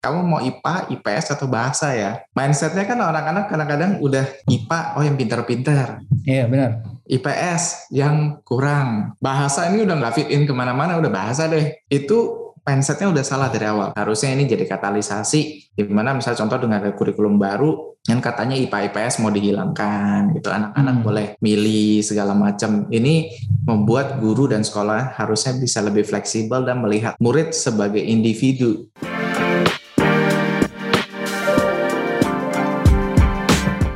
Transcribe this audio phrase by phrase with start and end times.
[0.00, 2.24] kamu mau IPA, IPS atau bahasa ya?
[2.32, 6.00] Mindsetnya kan anak-anak kadang-kadang udah IPA, oh yang pintar-pintar.
[6.24, 6.80] Iya benar.
[7.04, 9.12] IPS yang kurang.
[9.20, 11.84] Bahasa ini udah nggak fit in ke mana-mana, udah bahasa deh.
[11.92, 13.92] Itu mindsetnya udah salah dari awal.
[13.92, 18.88] Harusnya ini jadi katalisasi, di mana misalnya contoh dengan ada kurikulum baru, yang katanya IPA
[18.88, 21.04] IPS mau dihilangkan gitu anak-anak hmm.
[21.04, 23.28] boleh milih segala macam ini
[23.68, 28.88] membuat guru dan sekolah harusnya bisa lebih fleksibel dan melihat murid sebagai individu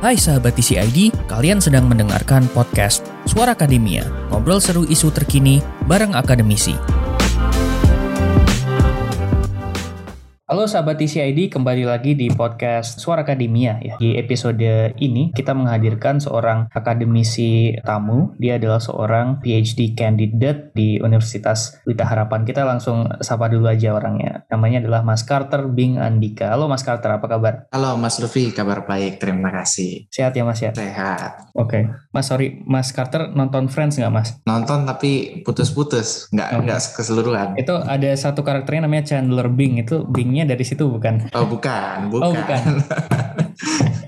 [0.05, 6.77] Hai sahabat TCID, kalian sedang mendengarkan podcast Suara Akademia, ngobrol seru isu terkini bareng akademisi.
[10.55, 13.99] Halo sahabat TCID, kembali lagi di podcast Suara Akademia ya.
[13.99, 18.31] Di episode ini kita menghadirkan seorang akademisi tamu.
[18.39, 22.47] Dia adalah seorang PhD candidate di Universitas Lita Harapan.
[22.47, 24.47] Kita langsung sapa dulu aja orangnya.
[24.47, 26.55] Namanya adalah Mas Carter Bing Andika.
[26.55, 27.67] Halo Mas Carter, apa kabar?
[27.75, 30.07] Halo Mas Luffy, kabar baik, terima kasih.
[30.07, 30.71] Sehat ya Mas ya?
[30.71, 31.51] Sehat.
[31.51, 31.67] Oke.
[31.67, 31.83] Okay.
[32.15, 34.39] Mas sorry, Mas Carter nonton Friends nggak Mas?
[34.47, 36.63] Nonton tapi putus-putus, nggak okay.
[36.63, 37.59] nggak keseluruhan.
[37.59, 39.83] Itu ada satu karakternya namanya Chandler Bing.
[39.83, 40.07] Itu
[40.45, 41.33] Dari situ bukan?
[41.33, 42.23] Oh bukan, bukan.
[42.23, 42.61] Oh bukan.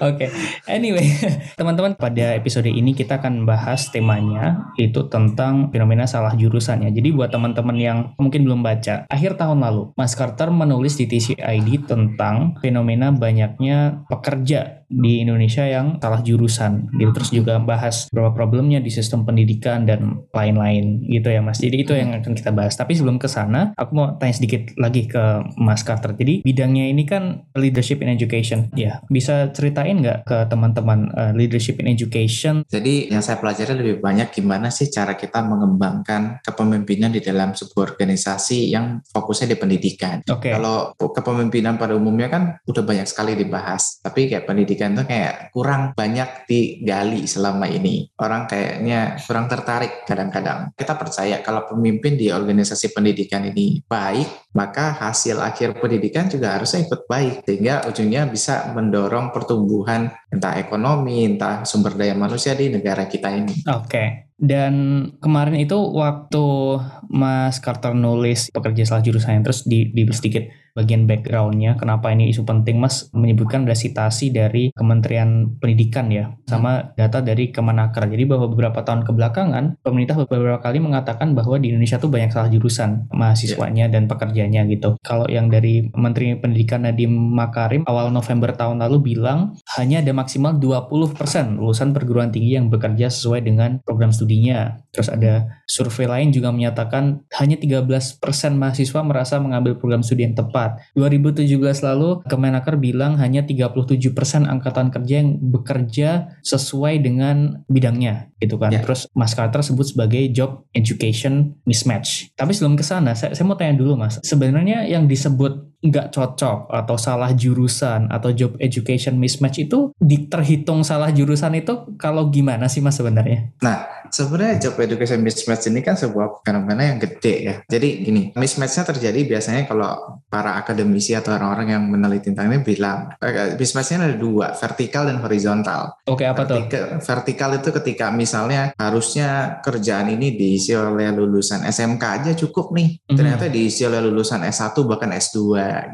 [0.00, 0.28] Oke, okay.
[0.64, 1.04] anyway,
[1.60, 6.90] teman-teman pada episode ini kita akan bahas temanya itu tentang fenomena salah jurusan ya.
[6.90, 11.84] Jadi buat teman-teman yang mungkin belum baca, akhir tahun lalu Mas Carter menulis di TCID
[11.84, 18.82] tentang fenomena banyaknya pekerja di Indonesia yang salah jurusan gitu terus juga bahas beberapa problemnya
[18.82, 21.62] di sistem pendidikan dan lain-lain gitu ya Mas.
[21.62, 22.74] Jadi itu yang akan kita bahas.
[22.74, 26.16] Tapi sebelum ke sana, aku mau tanya sedikit lagi ke Mas Carter.
[26.16, 28.72] Jadi bidangnya ini kan leadership in education.
[28.74, 32.64] Ya, bisa ceritain nggak ke teman-teman uh, leadership in education?
[32.66, 37.94] Jadi yang saya pelajari lebih banyak gimana sih cara kita mengembangkan kepemimpinan di dalam sebuah
[37.94, 40.24] organisasi yang fokusnya di pendidikan.
[40.24, 40.56] Okay.
[40.56, 45.34] Kalau kepemimpinan pada umumnya kan udah banyak sekali dibahas, tapi kayak pendidikan pendidikan tuh kayak
[45.52, 48.08] kurang banyak digali selama ini.
[48.16, 50.72] Orang kayaknya kurang tertarik kadang-kadang.
[50.72, 56.88] Kita percaya kalau pemimpin di organisasi pendidikan ini baik, maka hasil akhir pendidikan juga harusnya
[56.88, 57.44] ikut baik.
[57.44, 63.68] Sehingga ujungnya bisa mendorong pertumbuhan entah ekonomi, entah sumber daya manusia di negara kita ini.
[63.68, 63.84] Oke.
[63.84, 64.08] Okay.
[64.40, 66.80] Dan kemarin itu waktu
[67.12, 72.46] Mas Carter nulis pekerja salah jurusan terus di, di sedikit bagian backgroundnya kenapa ini isu
[72.46, 73.10] penting mas?
[73.12, 78.06] Menyebutkan ada citasi dari Kementerian Pendidikan ya sama data dari Kemenaker.
[78.10, 82.50] Jadi bahwa beberapa tahun kebelakangan pemerintah beberapa kali mengatakan bahwa di Indonesia tuh banyak salah
[82.50, 83.92] jurusan mahasiswanya yeah.
[83.92, 84.96] dan pekerjanya gitu.
[85.02, 90.58] Kalau yang dari Menteri Pendidikan Nadiem Makarim awal November tahun lalu bilang hanya ada maksimal
[90.58, 96.50] 20% lulusan perguruan tinggi yang bekerja sesuai dengan program studinya terus ada survei lain juga
[96.50, 98.18] menyatakan hanya 13%
[98.56, 101.46] mahasiswa merasa mengambil program studi yang tepat 2017
[101.86, 106.10] lalu Kemenaker bilang hanya 37% angkatan kerja yang bekerja
[106.42, 108.72] sesuai dengan bidangnya gitu kan.
[108.72, 108.82] Yeah.
[108.82, 112.32] Terus Mas Carter sebut sebagai job education mismatch.
[112.34, 116.68] Tapi sebelum ke sana saya, saya mau tanya dulu Mas, sebenarnya yang disebut nggak cocok
[116.68, 122.84] atau salah jurusan atau job education mismatch itu diterhitung salah jurusan itu kalau gimana sih
[122.84, 123.56] mas sebenarnya?
[123.64, 127.54] Nah sebenarnya job education mismatch ini kan sebuah fenomena yang gede ya.
[127.64, 133.16] Jadi gini mismatchnya terjadi biasanya kalau para akademisi atau orang-orang yang meneliti tentang ini bilang
[133.16, 135.96] eh, mismatchnya ada dua vertikal dan horizontal.
[136.04, 137.00] Oke apa vertikal, tuh?
[137.00, 143.16] Vertikal itu ketika misalnya harusnya kerjaan ini diisi oleh lulusan SMK aja cukup nih, mm-hmm.
[143.16, 145.36] ternyata diisi oleh lulusan S1 bahkan S2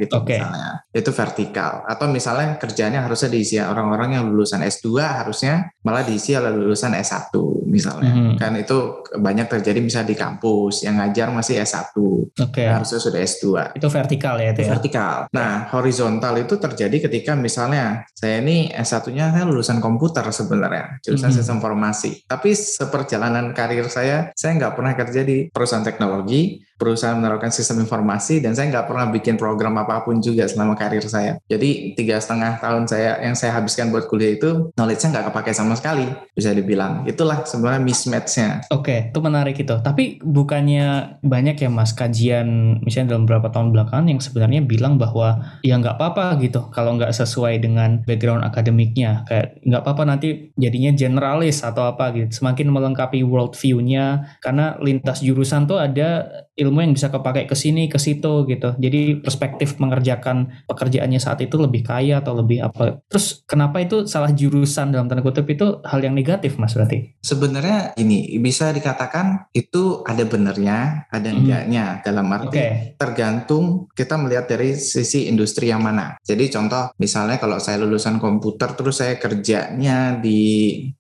[0.01, 0.41] gitu okay.
[0.41, 0.71] misalnya.
[0.91, 1.85] Itu vertikal.
[1.85, 7.33] Atau misalnya kerjanya harusnya diisi orang-orang yang lulusan S2 harusnya malah diisi oleh lulusan S1
[7.69, 8.13] misalnya.
[8.13, 8.37] Mm -hmm.
[8.41, 8.79] Kan itu
[9.17, 11.93] banyak terjadi misalnya di kampus yang ngajar masih S1.
[12.37, 12.67] Okay.
[12.71, 13.45] Harusnya sudah S2.
[13.77, 14.71] Itu vertikal ya itu ya?
[14.77, 15.17] Vertikal.
[15.33, 21.33] Nah, horizontal itu terjadi ketika misalnya saya ini S1-nya saya lulusan komputer sebenarnya, jurusan mm
[21.33, 21.39] -hmm.
[21.43, 22.11] sistem informasi.
[22.29, 28.45] Tapi seperjalanan karir saya, saya nggak pernah kerja di perusahaan teknologi, perusahaan menaruhkan sistem informasi
[28.45, 31.41] dan saya nggak pernah bikin program apa pun juga selama karir saya.
[31.49, 35.75] Jadi tiga setengah tahun saya yang saya habiskan buat kuliah itu knowledge-nya nggak kepake sama
[35.75, 36.07] sekali
[36.37, 37.09] bisa dibilang.
[37.09, 38.69] Itulah sebenarnya mismatch-nya.
[38.71, 39.77] Oke, okay, itu menarik itu.
[39.81, 45.59] Tapi bukannya banyak ya mas kajian misalnya dalam beberapa tahun belakangan yang sebenarnya bilang bahwa
[45.65, 50.93] ya nggak apa-apa gitu kalau nggak sesuai dengan background akademiknya kayak nggak apa-apa nanti jadinya
[50.93, 56.29] generalis atau apa gitu semakin melengkapi world view-nya karena lintas jurusan tuh ada
[56.67, 58.75] ilmu yang bisa kepakai ke sini ke situ gitu.
[58.75, 62.99] Jadi perspektif mengerjakan pekerjaannya saat itu lebih kaya atau lebih apa.
[63.07, 67.15] Terus kenapa itu salah jurusan dalam tanda kutip itu hal yang negatif Mas berarti?
[67.23, 71.47] Sebenarnya ini bisa dikatakan itu ada benernya, ada Hmm.
[71.47, 72.69] enggaknya dalam arti Oke.
[72.99, 76.19] tergantung kita melihat dari sisi industri yang mana.
[76.25, 80.41] Jadi contoh misalnya kalau saya lulusan komputer terus saya kerjanya di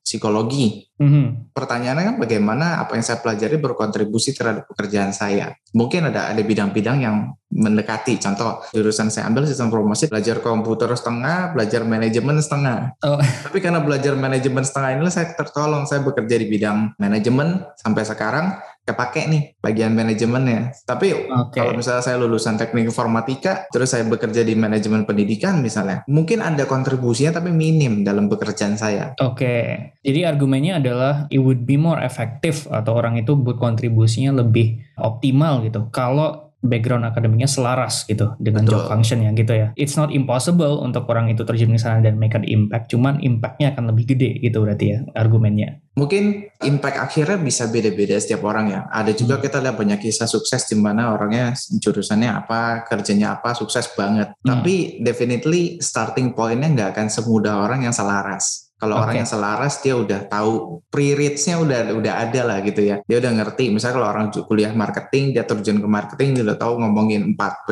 [0.05, 0.87] psikologi.
[0.97, 1.53] Mhm.
[1.53, 5.53] Pertanyaannya kan bagaimana apa yang saya pelajari berkontribusi terhadap pekerjaan saya.
[5.77, 7.17] Mungkin ada ada bidang-bidang yang
[7.57, 8.21] mendekati.
[8.21, 12.95] Contoh jurusan saya ambil sistem informasi belajar komputer setengah, belajar manajemen setengah.
[13.03, 13.17] Oh.
[13.49, 18.47] Tapi karena belajar manajemen setengah ini saya tertolong saya bekerja di bidang manajemen sampai sekarang
[18.87, 20.71] kepake nih bagian manajemennya.
[20.87, 21.59] Tapi Oke.
[21.59, 26.71] kalau misalnya saya lulusan teknik informatika, terus saya bekerja di manajemen pendidikan misalnya, mungkin ada
[26.71, 29.19] kontribusinya tapi minim dalam pekerjaan saya.
[29.19, 35.67] Oke, jadi argumennya adalah it would be more effective atau orang itu berkontribusinya lebih optimal
[35.67, 35.91] gitu.
[35.91, 38.91] Kalau background akademiknya selaras gitu dengan job Betul.
[38.93, 39.69] functionnya gitu ya.
[39.77, 43.77] It's not impossible untuk orang itu terjun ke sana dan make an impact, cuman impactnya
[43.77, 45.81] akan lebih gede gitu berarti ya argumennya.
[45.97, 48.81] Mungkin impact akhirnya bisa beda-beda setiap orang ya.
[48.93, 53.89] Ada juga kita lihat banyak kisah sukses di mana orangnya jurusannya apa, kerjanya apa, sukses
[53.97, 54.37] banget.
[54.45, 54.61] Hmm.
[54.61, 58.66] Tapi definitely starting point-nya nggak akan semudah orang yang selaras.
[58.77, 59.21] Kalau orang Oke.
[59.25, 63.01] yang selaras dia udah tahu pre-reads-nya udah udah ada lah gitu ya.
[63.09, 63.73] Dia udah ngerti.
[63.73, 67.71] Misalnya kalau orang kuliah marketing, dia terjun ke marketing, dia udah tahu ngomongin 4P.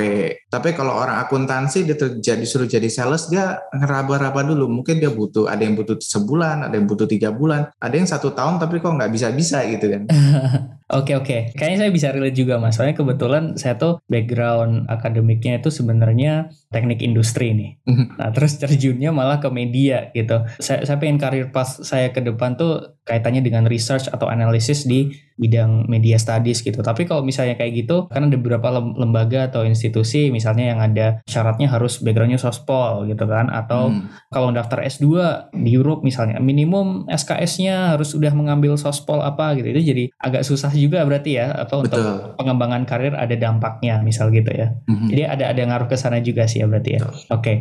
[0.48, 4.68] Tapi kalau orang akuntansi dia terjadi disuruh jadi sales, dia ngeraba-raba dulu.
[4.80, 8.36] Mungkin dia butuh, ada yang butuh sebulan, ada yang butuh tiga bulan, ada yang satu
[8.36, 10.02] tahun tapi kok nggak bisa-bisa gitu kan.
[10.92, 12.76] Oke oke, kayaknya saya bisa relate juga mas.
[12.76, 17.70] Soalnya kebetulan saya tuh background akademiknya itu sebenarnya teknik industri nih.
[17.88, 18.20] Mhm.
[18.20, 20.44] Nah terus terjunnya malah ke media gitu.
[20.60, 25.12] Saya, saya pengen karir pas saya ke depan tuh kaitannya dengan research atau analisis di
[25.36, 26.80] bidang media studies gitu.
[26.80, 31.20] Tapi kalau misalnya kayak gitu, kan ada beberapa lem- lembaga atau institusi misalnya yang ada
[31.24, 34.08] syaratnya harus backgroundnya sospol gitu kan, atau Hmm.
[34.30, 35.04] kalau daftar S2
[35.52, 40.72] di Europe misalnya minimum SKS-nya harus sudah mengambil sospol apa gitu itu jadi agak susah
[40.72, 42.38] juga berarti ya apa untuk Betul.
[42.38, 45.06] pengembangan karir ada dampaknya misal gitu ya Mhm.
[45.08, 47.52] jadi ada ada ngaruh ke sana juga sih ya berarti ya oke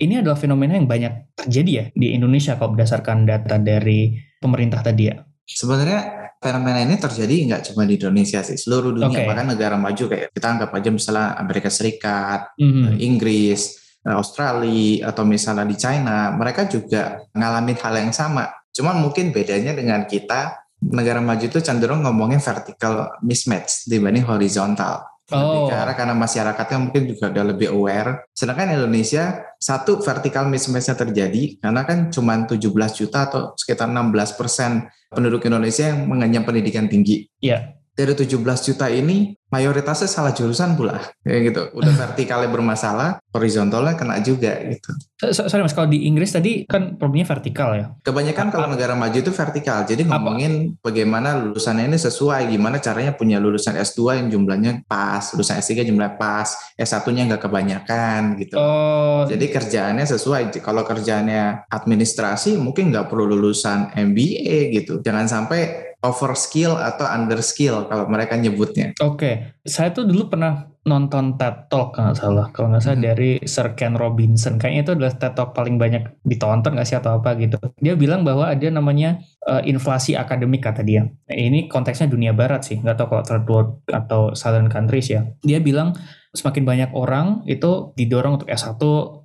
[0.00, 5.04] ini adalah fenomena yang banyak terjadi ya di Indonesia kalau berdasarkan data dari pemerintah tadi
[5.12, 5.20] ya
[5.50, 9.10] Sebenarnya fenomena ini terjadi nggak cuma di Indonesia sih, seluruh dunia.
[9.10, 9.26] Oke.
[9.26, 13.02] Bahkan negara maju kayak kita anggap aja misalnya Amerika Serikat, Mhm.
[13.02, 13.60] Inggris,
[14.06, 18.46] eh, Australia, atau misalnya di China, mereka juga ngalamin hal yang sama.
[18.70, 25.04] Cuman mungkin bedanya dengan kita, negara maju itu cenderung ngomongin vertical mismatch dibanding horizontal.
[25.34, 25.70] Oh.
[25.70, 28.28] arah karena masyarakatnya mungkin juga udah lebih aware.
[28.34, 32.60] Sedangkan Indonesia, satu vertical mismatch-nya terjadi karena kan cuma 17
[32.94, 37.26] juta atau sekitar 16 persen penduduk Indonesia yang mengenyam pendidikan tinggi.
[37.42, 37.79] Iya.
[38.00, 38.32] Dari 17
[38.64, 40.96] juta ini, mayoritasnya salah jurusan pula.
[41.20, 41.62] Kayak gitu.
[41.76, 44.88] Udah vertikalnya bermasalah, horizontalnya kena juga gitu.
[45.20, 48.66] So- so- sorry mas kalau di Inggris tadi kan problemnya vertikal ya Kebanyakan Apa- kalau
[48.72, 49.84] negara maju itu vertikal.
[49.84, 50.16] Jadi Apa?
[50.16, 55.84] ngomongin bagaimana lulusannya ini sesuai, gimana caranya punya lulusan S2 yang jumlahnya pas, lulusan S3
[55.84, 56.48] jumlahnya pas,
[56.80, 58.56] S1-nya nggak kebanyakan gitu.
[58.56, 60.56] oh Jadi kerjaannya sesuai.
[60.64, 65.04] Kalau kerjaannya administrasi mungkin nggak perlu lulusan MBA gitu.
[65.04, 68.96] Jangan sampai over skill atau under skill kalau mereka nyebutnya.
[69.04, 73.04] Oke, saya tuh dulu pernah nonton TED Talk kalau nggak salah, kalau nggak salah Mhm.
[73.04, 74.56] dari Sir Ken Robinson.
[74.56, 77.60] Kayaknya itu adalah TED Talk paling banyak ditonton nggak sih atau apa gitu.
[77.76, 81.00] Dia bilang bahwa ada namanya eh, inflasi akademik kata dia.
[81.04, 85.24] Nah, ini konteksnya dunia barat sih, nggak tahu kalau third world atau southern countries ya.
[85.40, 85.96] Dia bilang
[86.30, 88.78] semakin banyak orang itu didorong untuk S1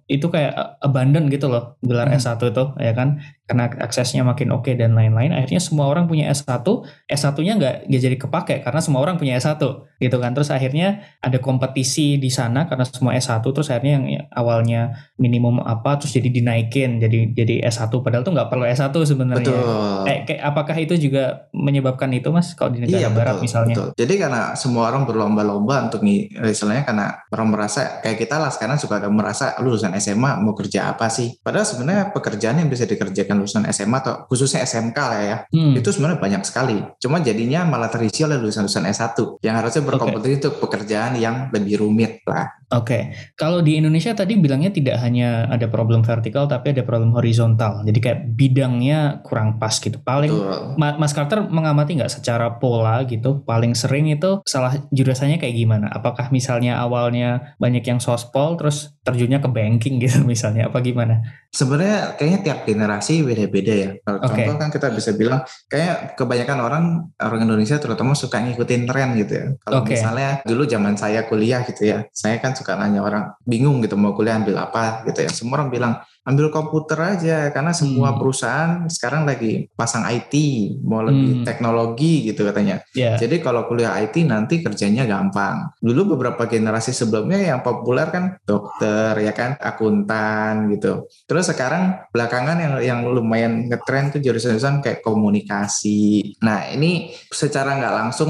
[0.08, 2.18] itu kayak eh, abandon gitu loh gelar Hmm.
[2.18, 6.66] S1 itu ya kan karena aksesnya makin oke dan lain-lain akhirnya semua orang punya S1
[7.06, 9.62] S1-nya nggak nggak jadi kepake karena semua orang punya S1
[10.02, 10.88] gitu kan terus akhirnya
[11.20, 14.82] ada kompetisi di sana karena semua S1 terus akhirnya yang awalnya
[15.16, 19.58] minimum apa terus jadi dinaikin jadi jadi S1 padahal tuh nggak perlu S1 sebenarnya.
[20.06, 23.76] Eh, kayak apakah itu juga menyebabkan itu mas kalau di negara Iya barat betul, misalnya
[23.76, 23.90] betul.
[23.96, 28.78] Jadi karena semua orang berlomba-lomba untuk ngi- istilahnya karena orang merasa kayak kita lah sekarang
[28.78, 31.36] suka ada merasa lulusan SMA mau kerja apa sih?
[31.38, 35.74] Padahal sebenarnya pekerjaan yang bisa dikerjakan lulusan SMA atau khususnya SMK lah ya Hmm.
[35.74, 36.78] itu sebenarnya banyak sekali.
[36.96, 39.82] Cuma jadinya malah terisi oleh lulusan-lulusan S1 yang harusnya
[40.16, 43.02] berkompetisi untuk pekerjaan yang lebih rumit lah Oke, okay.
[43.38, 47.86] kalau di Indonesia tadi bilangnya tidak hanya ada problem vertikal tapi ada problem horizontal.
[47.86, 50.02] Jadi kayak bidangnya kurang pas gitu.
[50.02, 50.34] Paling
[50.74, 55.94] Ma Mas Carter mengamati nggak secara pola gitu, paling sering itu salah jurusannya kayak gimana?
[55.94, 61.22] Apakah misalnya awalnya banyak yang sospol terus terjunnya ke banking gitu misalnya apa gimana?
[61.54, 63.90] Sebenarnya kayaknya tiap generasi beda-beda ya.
[64.02, 64.50] Kalau okay.
[64.50, 66.86] contoh kan kita bisa bilang kayak kebanyakan orang
[67.22, 69.46] orang Indonesia terutama suka ngikutin tren gitu ya.
[69.62, 70.02] Kalau okay.
[70.02, 74.16] misalnya dulu zaman saya kuliah gitu ya, saya kan suka nanya orang bingung gitu mau
[74.16, 75.30] kuliah ambil apa gitu ya.
[75.30, 75.94] Semua orang bilang
[76.26, 78.18] ambil komputer aja karena semua hmm.
[78.18, 80.34] perusahaan sekarang lagi pasang IT
[80.82, 81.46] mau lebih hmm.
[81.46, 82.82] teknologi gitu katanya.
[82.98, 83.14] Yeah.
[83.22, 85.70] Jadi kalau kuliah IT nanti kerjanya gampang.
[85.78, 91.06] Dulu beberapa generasi sebelumnya yang populer kan dokter ya kan akuntan gitu.
[91.30, 96.34] Terus sekarang belakangan yang yang lumayan ngetren tuh jurusan-jurusan kayak komunikasi.
[96.42, 98.30] Nah ini secara nggak langsung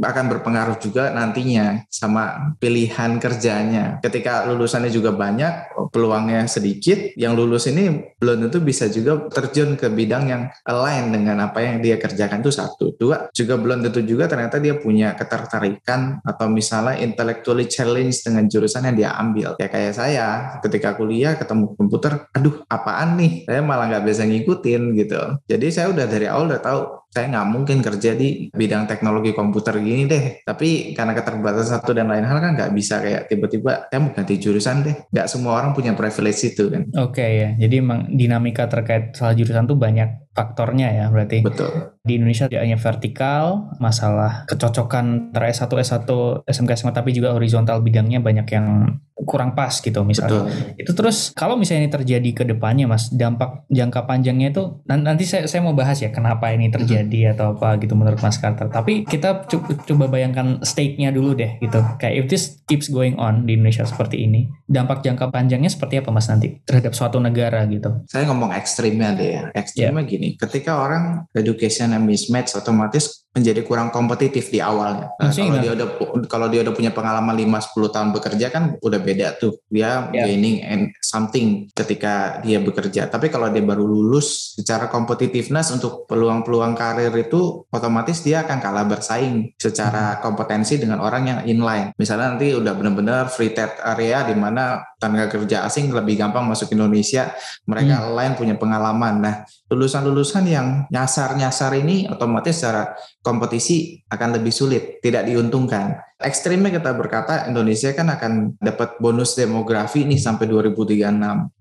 [0.00, 4.00] akan berpengaruh juga nantinya sama pilihan kerjanya.
[4.00, 9.90] Ketika lulusannya juga banyak peluangnya sedikit yang lulus ini belum tentu bisa juga terjun ke
[9.90, 12.94] bidang yang lain dengan apa yang dia kerjakan itu satu.
[12.94, 18.86] Dua, juga belum tentu juga ternyata dia punya ketertarikan atau misalnya intellectually challenge dengan jurusan
[18.86, 19.58] yang dia ambil.
[19.58, 20.26] Ya kayak saya
[20.62, 23.42] ketika kuliah ketemu komputer, aduh apaan nih?
[23.50, 25.20] Saya malah nggak bisa ngikutin gitu.
[25.50, 29.80] Jadi saya udah dari awal udah tahu saya nggak mungkin kerja di bidang teknologi komputer
[29.80, 30.44] gini deh.
[30.44, 34.34] Tapi karena keterbatasan satu dan lain hal kan nggak bisa kayak tiba-tiba saya mau ganti
[34.36, 34.96] jurusan deh.
[35.08, 36.84] Nggak semua orang punya privilege itu kan.
[37.00, 41.42] Oke okay, ya, jadi emang dinamika terkait salah jurusan tuh banyak faktornya ya berarti.
[41.42, 41.98] Betul.
[42.06, 46.08] Di Indonesia tidak hanya vertikal, masalah kecocokan antara S1, S1,
[46.46, 50.46] SMK, SMA, tapi juga horizontal bidangnya banyak yang kurang pas gitu misalnya.
[50.46, 50.78] Betul.
[50.78, 55.50] Itu terus kalau misalnya ini terjadi ke depannya Mas, dampak jangka panjangnya itu nanti saya
[55.50, 58.70] saya mau bahas ya kenapa ini terjadi atau apa gitu menurut Mas Carter.
[58.70, 59.50] Tapi kita
[59.84, 61.82] coba bayangkan stake-nya dulu deh gitu.
[61.98, 66.14] Kayak if this keeps going on di Indonesia seperti ini, dampak jangka panjangnya seperti apa
[66.14, 68.06] Mas nanti terhadap suatu negara gitu?
[68.06, 69.42] Saya ngomong ekstrimnya deh ya.
[69.52, 70.10] Ekstrimnya yeah.
[70.10, 75.14] gini, ketika orang education and mismatch otomatis menjadi kurang kompetitif di awalnya.
[75.22, 75.88] Nah, kalau dia udah
[76.26, 79.62] kalau dia udah punya pengalaman 5 10 tahun bekerja kan udah beda tuh.
[79.70, 80.26] Dia yeah.
[80.26, 83.06] gaining and something ketika dia bekerja.
[83.06, 88.84] Tapi kalau dia baru lulus secara competitiveness untuk peluang-peluang karir itu otomatis dia akan kalah
[88.88, 90.20] bersaing secara hmm.
[90.24, 91.94] kompetensi dengan orang yang inline.
[91.94, 96.74] Misalnya nanti udah benar-benar free trade area di mana tenaga kerja asing lebih gampang masuk
[96.74, 97.30] Indonesia,
[97.70, 98.18] mereka hmm.
[98.18, 99.14] lain punya pengalaman.
[99.22, 99.34] Nah,
[99.68, 106.07] lulusan-lulusan yang nyasar-nyasar ini otomatis secara kompetisi akan lebih sulit, tidak diuntungkan.
[106.18, 110.98] Ekstrimnya kita berkata Indonesia kan akan dapat bonus demografi nih sampai 2036.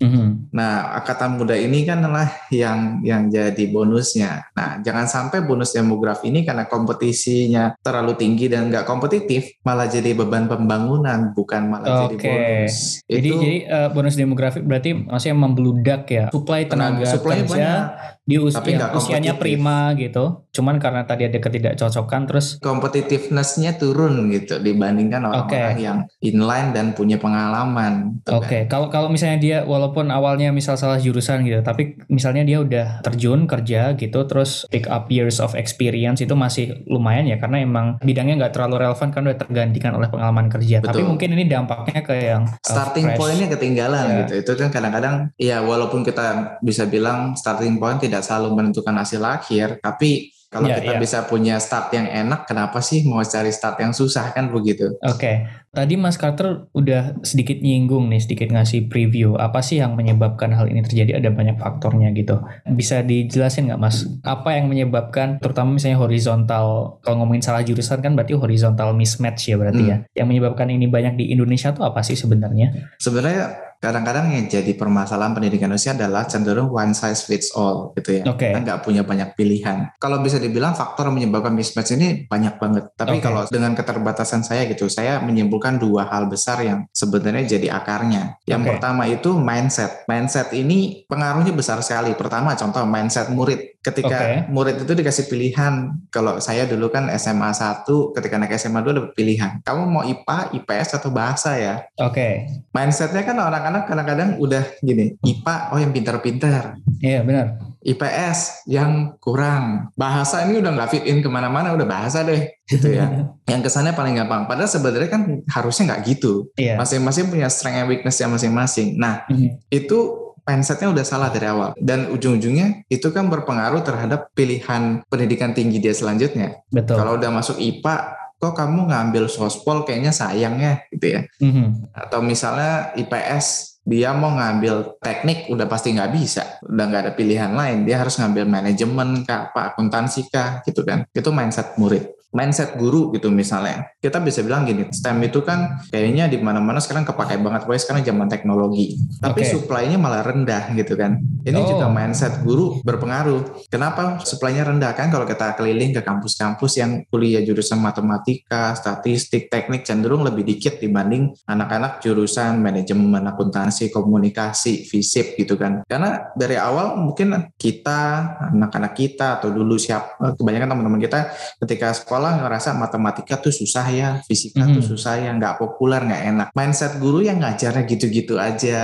[0.01, 0.27] Mm-hmm.
[0.49, 4.49] Nah, angkatan muda ini kan adalah yang yang jadi bonusnya.
[4.57, 10.17] Nah, jangan sampai bonus demografi ini karena kompetisinya terlalu tinggi dan nggak kompetitif, malah jadi
[10.17, 12.01] beban pembangunan, bukan malah okay.
[12.01, 12.75] jadi bonus.
[13.05, 18.16] Jadi Itu, jadi uh, bonus demografi berarti maksudnya membeludak ya, supply tenaga supply kerja banyak
[18.27, 20.43] di usia tapi usianya prima gitu.
[20.51, 25.85] Cuman karena tadi ada ketidakcocokan terus competitiveness-nya turun gitu dibandingkan orang-orang okay.
[25.85, 28.19] yang inline dan punya pengalaman.
[28.25, 28.61] Gitu Oke, okay.
[28.67, 28.73] kan.
[28.75, 33.47] kalau kalau misalnya dia walaupun awalnya misal salah jurusan gitu, tapi misalnya dia udah terjun
[33.47, 38.43] kerja gitu terus pick up years of experience itu masih lumayan ya karena emang bidangnya
[38.43, 40.83] nggak terlalu relevan kan udah tergantikan oleh pengalaman kerja.
[40.83, 40.89] Betul.
[40.91, 44.17] Tapi mungkin ini dampaknya ke yang uh, starting pointnya ketinggalan yeah.
[44.25, 44.33] gitu.
[44.43, 49.21] Itu kan kadang-kadang ya walaupun kita bisa bilang starting point tidak tidak selalu menentukan hasil
[49.21, 51.01] akhir, tapi kalau yeah, kita yeah.
[51.03, 54.95] bisa punya start yang enak, kenapa sih mau cari start yang susah kan begitu?
[55.03, 55.35] Oke, okay.
[55.75, 59.35] tadi Mas Carter udah sedikit nyinggung nih, sedikit ngasih preview.
[59.35, 61.19] Apa sih yang menyebabkan hal ini terjadi?
[61.19, 62.39] Ada banyak faktornya gitu.
[62.63, 64.07] Bisa dijelasin nggak Mas?
[64.23, 69.59] Apa yang menyebabkan, terutama misalnya horizontal, kalau ngomongin salah jurusan kan berarti horizontal mismatch ya
[69.59, 69.91] berarti hmm.
[69.91, 69.97] ya.
[70.23, 72.95] Yang menyebabkan ini banyak di Indonesia tuh apa sih sebenarnya?
[73.03, 78.23] Sebenarnya kadang-kadang yang jadi permasalahan pendidikan Indonesia adalah cenderung one size fits all gitu ya.
[78.33, 78.49] Okay.
[78.49, 79.93] Kita nggak punya banyak pilihan.
[80.01, 82.89] Kalau bisa dibilang faktor menyebabkan mismatch ini banyak banget.
[82.97, 83.23] Tapi okay.
[83.23, 88.41] kalau dengan keterbatasan saya gitu, saya menyimpulkan dua hal besar yang sebenarnya jadi akarnya.
[88.49, 88.69] Yang okay.
[88.73, 90.07] pertama itu mindset.
[90.09, 92.17] Mindset ini pengaruhnya besar sekali.
[92.17, 93.77] Pertama contoh mindset murid.
[93.85, 94.35] Ketika okay.
[94.51, 97.87] murid itu dikasih pilihan, kalau saya dulu kan SMA 1,
[98.19, 99.63] ketika naik SMA 2 ada pilihan.
[99.63, 101.87] Kamu mau IPA, IPS atau bahasa ya?
[102.01, 102.11] Oke.
[102.11, 102.33] Okay.
[102.75, 106.63] Mindsetnya kan orang anak-anak kadang-kadang udah gini, IPA oh yang pintar-pintar.
[107.03, 107.59] Iya benar.
[107.87, 109.93] IPS yang kurang.
[109.95, 113.29] Bahasa ini udah nggak fit in ke mana-mana, udah bahasa deh gitu ya.
[113.51, 114.43] yang kesannya paling gampang.
[114.49, 116.51] Padahal sebenarnya kan harusnya nggak gitu.
[116.59, 116.75] Iya.
[116.75, 118.99] Masing-masing punya strength and weakness yang masing-masing.
[118.99, 119.71] Nah mm-hmm.
[119.71, 125.83] itu mindsetnya udah salah dari awal dan ujung-ujungnya itu kan berpengaruh terhadap pilihan pendidikan tinggi
[125.83, 126.63] dia selanjutnya.
[126.71, 126.95] Betul.
[126.95, 131.21] Kalau udah masuk IPA kok kamu ngambil sospol kayaknya sayang ya gitu ya.
[131.41, 131.93] Mhm.
[131.93, 137.55] Atau misalnya IPS dia mau ngambil teknik udah pasti nggak bisa, udah nggak ada pilihan
[137.55, 137.87] lain.
[137.87, 141.07] Dia harus ngambil manajemen kah, apa akuntansi kah, gitu kan.
[141.15, 143.89] Itu mindset murid mindset guru gitu misalnya.
[143.97, 148.01] Kita bisa bilang gini, STEM itu kan kayaknya di mana-mana sekarang kepakai banget, pokoknya sekarang
[148.05, 149.01] zaman teknologi.
[149.17, 149.49] Tapi Oke.
[149.57, 151.17] supply-nya malah rendah gitu kan.
[151.41, 151.65] Ini Oh.
[151.65, 153.65] juga mindset guru berpengaruh.
[153.73, 159.81] Kenapa supply-nya rendah kan kalau kita keliling ke kampus-kampus yang kuliah jurusan matematika, statistik, teknik
[159.81, 165.81] cenderung lebih dikit dibanding anak-anak jurusan manajemen, akuntansi, komunikasi, fisip gitu kan.
[165.89, 171.19] Karena dari awal mungkin kita, anak-anak kita atau dulu siap kebanyakan teman-teman kita
[171.63, 174.89] ketika sekolah ngerasa matematika tuh susah ya, fisika tuh Mhm.
[174.91, 176.47] susah ya, nggak populer, nggak enak.
[176.51, 178.83] Mindset guru yang ngajarnya gitu-gitu aja,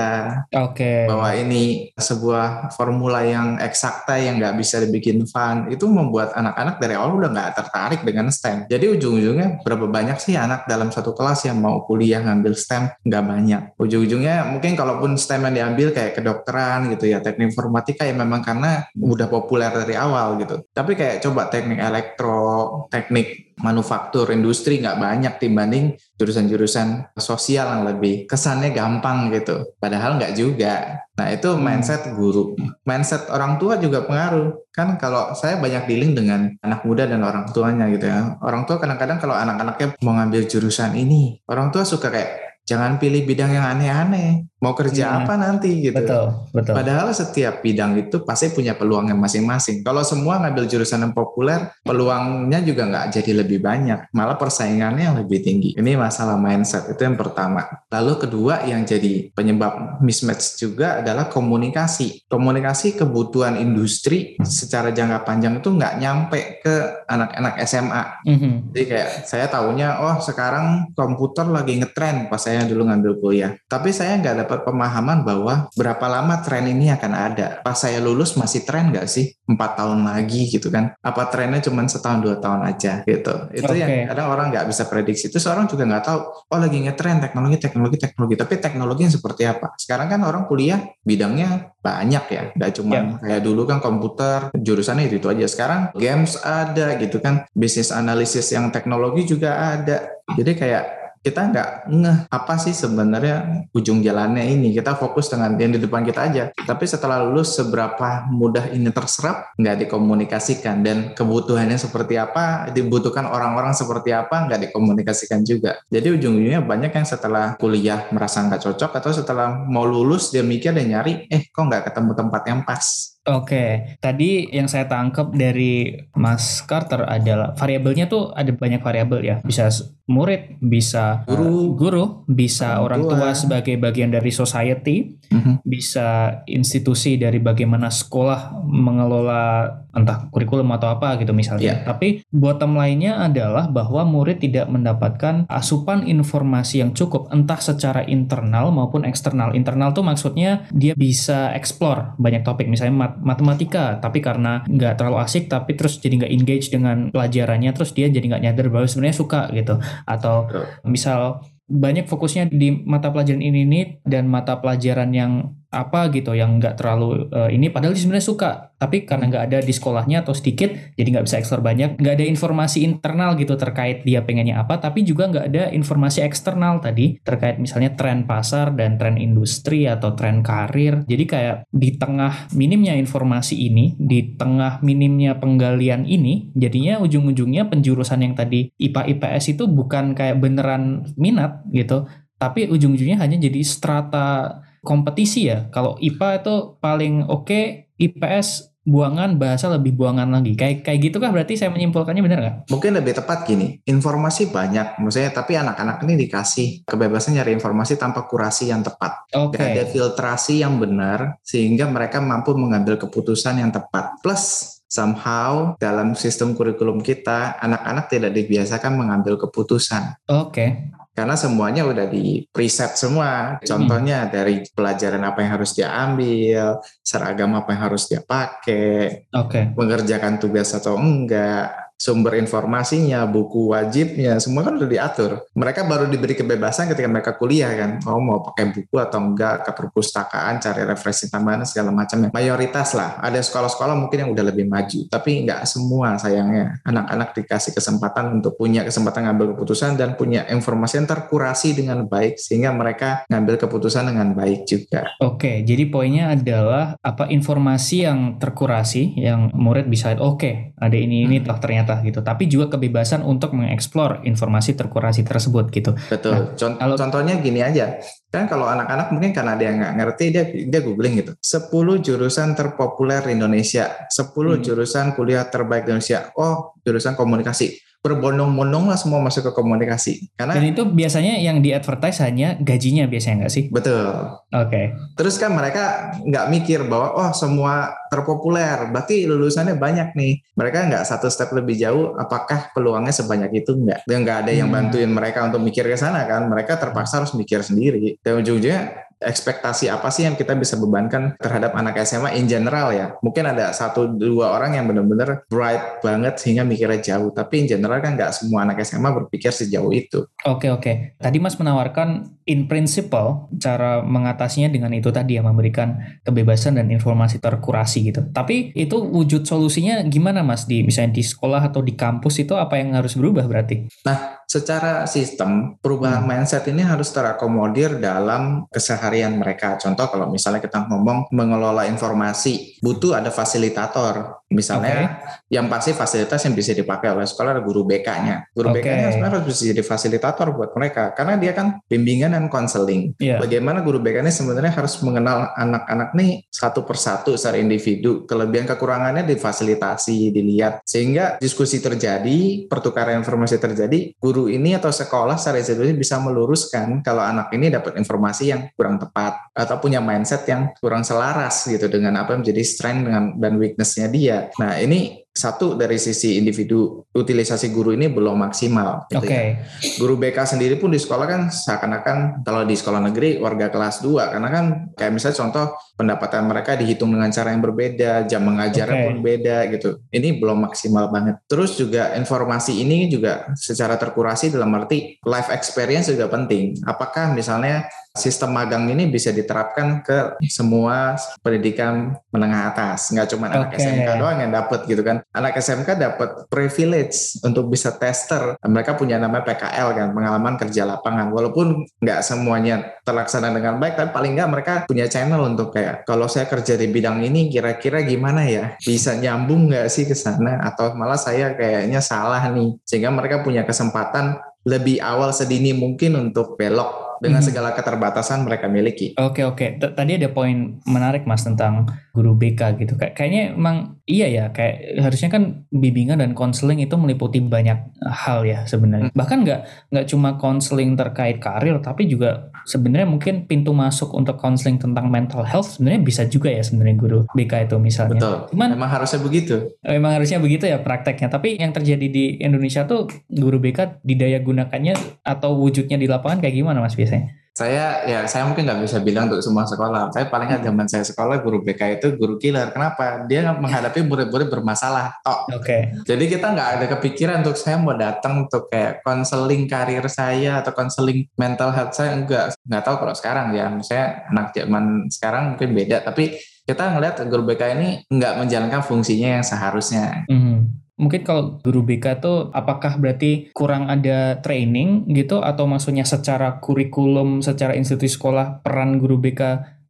[0.55, 1.09] Oke.
[1.09, 6.93] bahwa ini sebuah formula yang eksakta yang nggak bisa dibikin fun, itu membuat anak-anak dari
[6.95, 8.67] awal udah nggak tertarik dengan STEM.
[8.69, 12.89] Jadi ujung-ujungnya berapa banyak sih anak dalam satu kelas yang mau kuliah ngambil STEM?
[13.03, 13.61] Nggak banyak.
[13.79, 18.83] Ujung-ujungnya mungkin kalaupun STEM yang diambil kayak kedokteran gitu ya, teknik informatika ya memang karena
[18.95, 20.63] udah populer dari awal gitu.
[20.73, 23.22] Tapi kayak coba teknik elektro, teknik
[23.61, 29.75] manufaktur, industri nggak banyak dibanding jurusan-jurusan sosial yang lebih kesannya gampang gitu.
[29.77, 31.05] Padahal nggak juga.
[31.13, 32.57] Nah itu mindset guru.
[32.83, 34.67] Mindset orang tua juga pengaruh.
[34.73, 38.35] Kan kalau saya banyak dealing dengan anak muda dan orang tuanya gitu ya.
[38.41, 43.27] Orang tua kadang-kadang kalau anak-anaknya mau ngambil jurusan ini, orang tua suka kayak jangan pilih
[43.27, 44.47] bidang yang aneh-aneh.
[44.63, 45.27] Mau kerja Hmm.
[45.27, 45.99] apa nanti gitu.
[45.99, 46.71] Betul, betul.
[46.71, 49.83] Padahal setiap bidang itu pasti punya peluangnya masing-masing.
[49.83, 54.07] Kalau semua ngambil jurusan yang populer, peluangnya juga nggak jadi lebih banyak.
[54.15, 55.75] Malah persaingannya yang lebih tinggi.
[55.75, 57.67] Ini masalah mindset, itu yang pertama.
[57.91, 62.23] Lalu kedua yang jadi penyebab mismatch juga adalah komunikasi.
[62.31, 68.03] Komunikasi kebutuhan industri secara jangka panjang itu nggak nyampe ke anak-anak SMA.
[68.23, 68.53] Mhm.
[68.71, 73.51] Jadi kayak saya tahunya, oh sekarang komputer lagi ngetren pas saya dulu ngambil kuliah.
[73.67, 77.47] Tapi saya nggak dapat pemahaman bahwa berapa lama tren ini akan ada.
[77.65, 79.33] Pas saya lulus masih tren nggak sih?
[79.49, 80.93] Empat tahun lagi gitu kan?
[81.01, 83.49] Apa trennya cuma setahun dua tahun aja gitu?
[83.49, 83.81] Itu Oke.
[83.81, 85.33] yang kadang orang nggak bisa prediksi.
[85.33, 86.19] Terus orang juga nggak tahu,
[86.53, 88.35] oh lagi ngetren teknologi, teknologi, teknologi.
[88.37, 89.73] Tapi teknologinya seperti apa?
[89.75, 95.19] Sekarang kan orang kuliah bidangnya banyak ya, nggak cuma kayak dulu kan komputer jurusannya itu,
[95.19, 95.45] itu aja.
[95.51, 100.07] Sekarang games ada gitu kan, bisnis analisis yang teknologi juga ada.
[100.39, 104.75] Jadi kayak kita nggak ngeh apa sih sebenarnya ujung jalannya ini.
[104.75, 106.43] Kita fokus dengan yang di depan kita aja.
[106.51, 110.83] Tapi setelah lulus seberapa mudah ini terserap nggak dikomunikasikan.
[110.83, 115.79] Dan kebutuhannya seperti apa dibutuhkan orang-orang seperti apa nggak dikomunikasikan juga.
[115.87, 120.75] Jadi ujung-ujungnya banyak yang setelah kuliah merasa nggak cocok atau setelah mau lulus dia mikir
[120.75, 125.95] dan nyari eh kok nggak ketemu tempat yang pas Oke, tadi yang saya tangkap dari
[126.19, 129.35] Mas Carter adalah variabelnya tuh ada banyak variabel ya.
[129.47, 129.71] Bisa
[130.11, 131.47] murid, bisa Guru.
[131.47, 135.63] uh, guru, bisa Orang orang tua sebagai bagian dari society, Mhm.
[135.63, 141.81] bisa institusi dari bagaimana sekolah mengelola entah kurikulum atau apa gitu misalnya.
[141.81, 141.87] Iya.
[141.87, 148.73] Tapi bottom lainnya adalah bahwa murid tidak mendapatkan asupan informasi yang cukup entah secara internal
[148.73, 149.53] maupun eksternal.
[149.53, 155.21] Internal tuh maksudnya dia bisa explore banyak topik misalnya mat- matematika tapi karena nggak terlalu
[155.21, 159.17] asik tapi terus jadi nggak engage dengan pelajarannya terus dia jadi nggak nyadar bahwa sebenarnya
[159.17, 159.77] suka gitu
[160.09, 160.49] atau
[160.83, 166.61] misal banyak fokusnya di mata pelajaran ini nih dan mata pelajaran yang apa gitu yang
[166.61, 168.51] nggak terlalu eh, ini padahal sebenarnya suka.
[168.77, 171.97] Tapi karena nggak ada di sekolahnya atau sedikit jadi nggak bisa eksplor banyak.
[171.97, 176.83] Nggak ada informasi internal gitu terkait dia pengennya apa tapi juga nggak ada informasi eksternal
[176.83, 181.01] tadi terkait misalnya tren pasar dan tren industri atau tren karir.
[181.09, 188.21] Jadi kayak di tengah minimnya informasi ini di tengah minimnya penggalian ini jadinya ujung-ujungnya penjurusan
[188.21, 192.05] yang tadi IPA IPS itu bukan kayak beneran minat gitu
[192.43, 195.71] tapi ujung-ujungnya hanya jadi strata kompetisi ya.
[195.71, 200.59] Kalau IPA itu paling oke, IPS buangan bahasa lebih buangan lagi.
[200.59, 202.55] Kayak kayak gitu kah berarti saya menyimpulkannya benar nggak?
[202.67, 208.27] Mungkin lebih tepat gini, informasi banyak, maksudnya tapi anak-anak ini dikasih kebebasan nyari informasi tanpa
[208.27, 209.23] kurasi yang tepat.
[209.39, 209.55] Oke.
[209.55, 214.19] Dan ada filtrasi yang benar sehingga mereka mampu mengambil keputusan yang tepat.
[214.19, 220.21] Plus somehow dalam sistem kurikulum kita anak-anak tidak dibiasakan mengambil keputusan.
[220.29, 220.93] Oke.
[221.13, 223.61] Karena semuanya udah di preset semua.
[223.61, 229.77] Contohnya dari pelajaran apa yang harus dia ambil, seragam apa yang harus dia pakai, Oke.
[229.77, 235.47] mengerjakan tugas atau enggak, sumber informasinya, buku wajibnya, semua kan udah diatur.
[235.55, 239.71] Mereka baru diberi kebebasan ketika mereka kuliah kan, oh mau pakai buku atau enggak ke
[239.71, 242.35] perpustakaan, cari referensi tambahan segala macamnya.
[242.35, 246.83] Mayoritas lah, ada sekolah-sekolah mungkin yang udah lebih maju, tapi nggak semua sayangnya.
[246.83, 252.35] Anak-anak dikasih kesempatan untuk punya kesempatan ngambil keputusan dan punya informasi yang terkurasi dengan baik
[252.35, 255.07] sehingga mereka ngambil keputusan dengan baik juga.
[255.23, 261.23] Oke, jadi poinnya adalah apa informasi yang terkurasi yang murid bisa oke okay, ada ini
[261.23, 261.47] ini hmm.
[261.47, 262.19] toh ternyata gitu.
[262.19, 265.95] Tapi juga kebebasan untuk mengeksplor informasi terkurasi tersebut gitu.
[266.11, 266.53] Betul.
[266.53, 267.97] Nah, kalau, contohnya gini aja.
[268.33, 271.31] Kan kalau anak-anak mungkin karena dia nggak ngerti dia dia googling gitu.
[271.37, 274.61] 10 jurusan terpopuler di Indonesia, 10 hmm.
[274.61, 276.33] jurusan kuliah terbaik di Indonesia.
[276.35, 280.27] Oh, jurusan komunikasi berbondong-bondong lah semua masuk ke komunikasi.
[280.35, 283.63] Karena Dan itu biasanya yang di advertise hanya gajinya biasanya nggak sih?
[283.71, 284.11] Betul.
[284.51, 284.67] Oke.
[284.67, 284.85] Okay.
[285.15, 290.33] Terus kan mereka nggak mikir bahwa oh semua terpopuler, berarti lulusannya banyak nih.
[290.59, 294.03] Mereka nggak satu step lebih jauh, apakah peluangnya sebanyak itu nggak?
[294.03, 294.77] Dan nggak ada yang hmm.
[294.77, 296.51] bantuin mereka untuk mikir ke sana kan?
[296.51, 298.19] Mereka terpaksa harus mikir sendiri.
[298.19, 303.15] Dan ujung-ujungnya ekspektasi apa sih yang kita bisa bebankan terhadap anak SMA in general ya.
[303.23, 308.03] Mungkin ada satu dua orang yang benar-benar bright banget sehingga mikirnya jauh, tapi in general
[308.03, 310.27] kan nggak semua anak SMA berpikir sejauh itu.
[310.45, 311.17] Oke oke.
[311.17, 317.39] Tadi Mas menawarkan in principle cara mengatasinya dengan itu tadi ya memberikan kebebasan dan informasi
[317.39, 318.21] terkurasi gitu.
[318.35, 322.75] Tapi itu wujud solusinya gimana Mas di misalnya di sekolah atau di kampus itu apa
[322.75, 323.87] yang harus berubah berarti?
[324.03, 326.29] Nah, secara sistem perubahan hmm.
[326.29, 329.79] mindset ini harus terakomodir dalam keseharian mereka.
[329.79, 334.42] Contoh kalau misalnya kita ngomong mengelola informasi, butuh ada fasilitator.
[334.53, 335.57] Misalnya okay.
[335.57, 338.53] yang pasti fasilitas yang bisa dipakai oleh sekolah ada guru BK-nya.
[338.53, 338.85] Guru okay.
[338.85, 343.17] BK-nya sebenarnya harus bisa jadi fasilitator buat mereka karena dia kan bimbingan dan konseling.
[343.17, 343.41] Yeah.
[343.41, 349.25] Bagaimana guru BK ini sebenarnya harus mengenal anak-anak nih satu persatu secara individu, kelebihan kekurangannya
[349.25, 356.21] difasilitasi, dilihat sehingga diskusi terjadi, pertukaran informasi terjadi, guru ini atau sekolah secara institusi bisa
[356.21, 361.65] meluruskan kalau anak ini dapat informasi yang kurang tepat atau punya mindset yang kurang selaras
[361.65, 364.42] gitu dengan apa yang menjadi strength dengan dan weaknessnya dia.
[364.59, 369.09] Nah ini satu dari sisi individu utilisasi guru ini belum maksimal.
[369.09, 369.65] Gitu okay.
[369.81, 369.97] ya.
[369.97, 374.29] Guru BK sendiri pun di sekolah kan seakan-akan kalau di sekolah negeri warga kelas 2
[374.29, 375.65] karena kan kayak misalnya contoh
[375.97, 379.07] pendapatan mereka dihitung dengan cara yang berbeda, jam mengajarnya okay.
[379.09, 379.89] pun beda gitu.
[380.13, 381.41] Ini belum maksimal banget.
[381.49, 386.77] Terus juga informasi ini juga secara terkurasi dalam arti life experience juga penting.
[386.85, 393.57] Apakah misalnya sistem magang ini bisa diterapkan ke semua pendidikan menengah atas, nggak cuma okay.
[393.57, 395.25] anak SMK doang yang dapat gitu kan.
[395.33, 398.53] Anak SMK dapat privilege untuk bisa tester.
[398.61, 401.33] Mereka punya nama PKL kan, pengalaman kerja lapangan.
[401.33, 406.29] Walaupun nggak semuanya terlaksana dengan baik, tapi paling nggak mereka punya channel untuk kayak kalau
[406.29, 408.77] saya kerja di bidang ini kira-kira gimana ya?
[408.77, 410.61] Bisa nyambung nggak sih ke sana?
[410.61, 412.77] Atau malah saya kayaknya salah nih.
[412.85, 417.49] Sehingga mereka punya kesempatan lebih awal sedini mungkin untuk belok dengan hmm.
[417.51, 419.13] segala keterbatasan mereka miliki.
[419.19, 422.93] Oke oke, tadi ada poin menarik mas tentang guru BK gitu.
[422.97, 428.45] Kayak kayaknya emang iya ya, kayak harusnya kan bimbingan dan konseling itu meliputi banyak hal
[428.45, 429.13] ya sebenarnya.
[429.13, 429.17] Hmm.
[429.17, 429.59] Bahkan nggak
[429.93, 435.43] nggak cuma konseling terkait karir, tapi juga sebenarnya mungkin pintu masuk untuk konseling tentang mental
[435.43, 438.17] health sebenarnya bisa juga ya sebenarnya guru BK itu misalnya.
[438.17, 438.37] Betul.
[438.55, 439.55] Cuman emang harusnya begitu.
[439.83, 441.27] Emang harusnya begitu ya prakteknya.
[441.29, 446.55] Tapi yang terjadi di Indonesia tuh guru BK didaya gunakannya atau wujudnya di lapangan kayak
[446.55, 447.12] gimana mas biasanya?
[447.13, 447.41] Biasanya?
[447.53, 450.09] Saya ya saya mungkin nggak bisa bilang untuk semua sekolah.
[450.09, 452.73] Saya paling kan zaman saya sekolah guru BK itu guru killer.
[452.73, 453.29] Kenapa?
[453.29, 455.21] Dia menghadapi murid-murid bermasalah.
[455.21, 455.45] Oh.
[455.53, 455.61] Oke.
[455.61, 455.81] Okay.
[456.01, 460.73] Jadi kita nggak ada kepikiran untuk saya mau datang untuk kayak konseling karir saya atau
[460.73, 462.57] konseling mental health saya enggak.
[462.65, 463.69] Nggak tahu kalau sekarang ya.
[463.85, 466.01] Saya anak zaman sekarang mungkin beda.
[466.01, 466.33] Tapi
[466.65, 470.25] kita ngelihat guru BK ini nggak menjalankan fungsinya yang seharusnya.
[470.25, 470.82] Mm -hmm.
[470.93, 477.41] Mungkin kalau guru BK tuh apakah berarti kurang ada training gitu atau maksudnya secara kurikulum,
[477.41, 479.41] secara institusi sekolah peran guru BK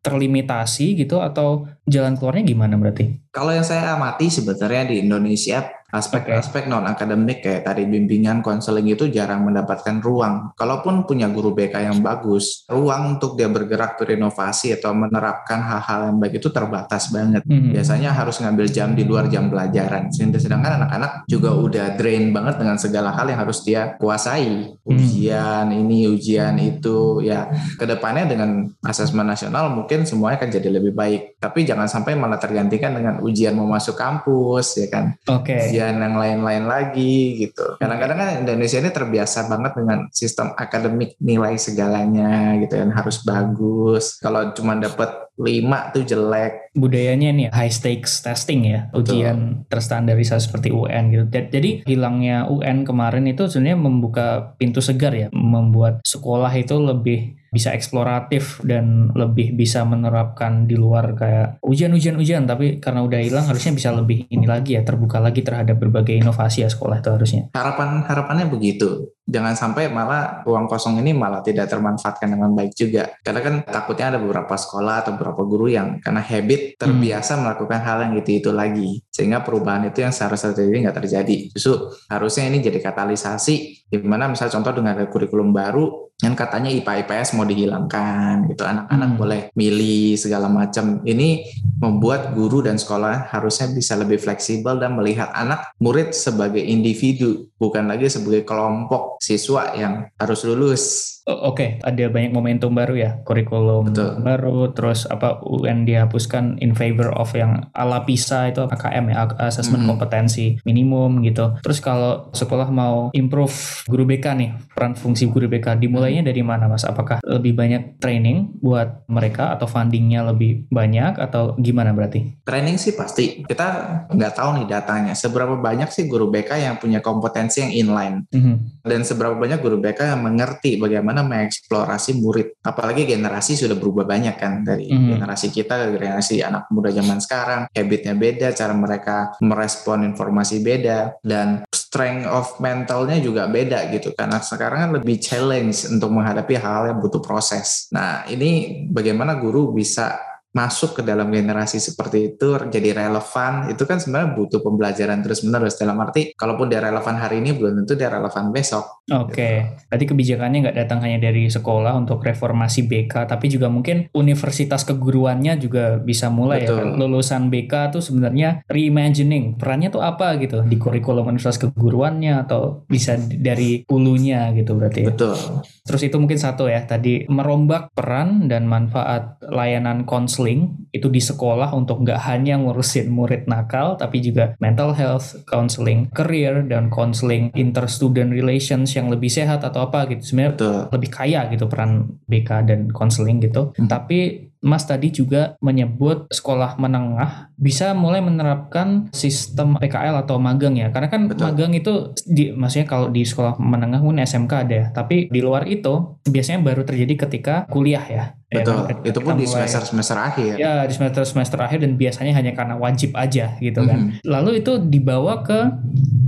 [0.04, 3.32] terlimitasi gitu atau jalan keluarnya gimana berarti?
[3.32, 5.63] Kalau yang saya amati sebenarnya di Indonesia
[5.94, 10.58] aspek-aspek non akademik kayak tadi bimbingan konseling itu jarang mendapatkan ruang.
[10.58, 16.18] Kalaupun punya guru BK yang bagus, ruang untuk dia bergerak berinovasi atau menerapkan hal-hal yang
[16.18, 17.46] baik itu terbatas banget.
[17.46, 17.70] Hmm.
[17.70, 20.10] Biasanya harus ngambil jam di luar jam pelajaran.
[20.10, 24.74] Sedangkan anak-anak juga udah drain banget dengan segala hal yang harus dia kuasai.
[24.74, 24.90] Hmm.
[24.90, 30.98] Ujian ini, ujian itu, ya ke depannya dengan asesmen nasional mungkin semuanya akan jadi lebih
[30.98, 31.38] baik.
[31.38, 35.14] Tapi jangan sampai malah tergantikan dengan ujian mau masuk kampus, ya kan?
[35.30, 35.54] Oke.
[35.54, 37.76] Okay ujian yang lain-lain lagi gitu.
[37.76, 44.15] Kadang-kadang kan Indonesia ini terbiasa banget dengan sistem akademik nilai segalanya gitu kan harus bagus.
[44.24, 46.72] Kalau cuma dapat lima tuh jelek.
[46.78, 49.69] Budayanya nih high stakes testing ya, ujian Betul.
[49.76, 51.26] terstandarisasi seperti UN gitu.
[51.28, 57.70] Jadi hilangnya UN kemarin itu sebenarnya membuka pintu segar ya, membuat sekolah itu lebih bisa
[57.78, 62.50] eksploratif dan lebih bisa menerapkan di luar kayak ujian-ujian-ujian.
[62.50, 66.66] Tapi karena udah hilang harusnya bisa lebih ini lagi ya terbuka lagi terhadap berbagai inovasi
[66.66, 67.44] ya sekolah itu harusnya.
[67.54, 73.16] Harapan harapannya begitu jangan sampai malah ruang kosong ini malah tidak termanfaatkan dengan baik juga.
[73.24, 77.42] Karena kan takutnya ada beberapa sekolah atau beberapa guru yang karena habit terbiasa hmm.
[77.48, 78.90] melakukan hal yang gitu itu lagi.
[79.10, 81.36] Sehingga perubahan itu yang seharusnya terjadi nggak terjadi.
[81.56, 81.74] Justru
[82.12, 83.56] harusnya ini jadi katalisasi
[83.88, 88.64] di mana misalnya contoh dengan kurikulum baru yang katanya IPA IPS mau dihilangkan gitu.
[88.64, 89.20] Anak-anak hmm.
[89.20, 91.04] boleh milih segala macam.
[91.04, 91.44] Ini
[91.80, 97.92] membuat guru dan sekolah harusnya bisa lebih fleksibel dan melihat anak murid sebagai individu bukan
[97.92, 101.88] lagi sebagai kelompok siswa yang harus lulus Oke, okay.
[101.88, 104.20] ada banyak momentum baru ya, kurikulum Betul.
[104.28, 109.88] baru, terus apa UN dihapuskan in favor of yang ala PISA itu AKM ya, assessment
[109.88, 109.92] mm -hmm.
[109.96, 111.56] kompetensi minimum gitu.
[111.64, 113.56] Terus kalau sekolah mau improve
[113.88, 116.84] guru BK nih, peran fungsi guru BK dimulainya dari mana Mas?
[116.84, 122.44] Apakah lebih banyak training buat mereka atau fundingnya lebih banyak atau gimana berarti?
[122.44, 123.48] Training sih pasti.
[123.48, 123.68] Kita
[124.12, 125.16] nggak tahu nih datanya.
[125.16, 128.56] Seberapa banyak sih guru BK yang punya kompetensi yang inline mm -hmm.
[128.84, 132.60] dan seberapa banyak guru BK yang mengerti bagaimana mengeksplorasi murid.
[132.65, 135.17] Apalagi generasi sudah berubah banyak kan dari mm.
[135.17, 137.69] generasi kita ke generasi anak muda zaman sekarang.
[137.71, 144.17] Habitnya beda, cara mereka merespon informasi beda, dan strength of mentalnya juga beda gitu.
[144.17, 147.86] Karena sekarang kan lebih challenge untuk menghadapi hal yang butuh proses.
[147.93, 153.98] Nah ini bagaimana guru bisa masuk ke dalam generasi seperti itu jadi relevan itu kan
[153.98, 158.13] sebenarnya butuh pembelajaran terus menerus dalam arti kalaupun dia relevan hari ini belum tentu dia
[158.13, 159.04] relevan besok.
[159.10, 159.56] Oke, okay.
[159.66, 159.89] gitu.
[159.89, 165.58] berarti kebijakannya nggak datang hanya dari sekolah untuk reformasi BK tapi juga mungkin universitas keguruannya
[165.58, 166.70] juga bisa mulai ya.
[166.70, 166.78] Betul.
[166.78, 172.86] ya lulusan BK tuh sebenarnya reimagining perannya tuh apa gitu di kurikulum universitas keguruannya atau
[172.86, 175.02] bisa dari hulunya gitu berarti.
[175.02, 175.10] Ya.
[175.10, 175.36] Betul.
[175.84, 181.24] Terus itu mungkin satu ya tadi merombak peran dan manfaat layanan konsul counseling itu di
[181.24, 187.48] sekolah untuk nggak hanya ngurusin murid nakal tapi juga mental health counseling, career dan counseling
[187.56, 192.80] inter-student relations yang lebih sehat atau apa gitu sebenarnya lebih kaya gitu peran BK dan
[192.92, 193.72] counseling gitu.
[193.80, 193.88] Hmm.
[193.88, 200.88] Tapi Mas tadi juga menyebut sekolah menengah bisa mulai menerapkan sistem PKL atau magang ya.
[200.88, 201.52] Karena kan Betul.
[201.52, 205.68] magang itu di maksudnya kalau di sekolah menengah pun SMK ada ya, tapi di luar
[205.68, 208.40] itu biasanya baru terjadi ketika kuliah ya.
[208.54, 208.80] Ya Betul.
[208.86, 210.54] Ya, itu pun di semester semester akhir.
[210.62, 213.98] Ya, di semester semester akhir dan biasanya hanya karena wajib aja gitu kan.
[213.98, 214.30] Mm -hmm.
[214.30, 215.74] Lalu itu dibawa ke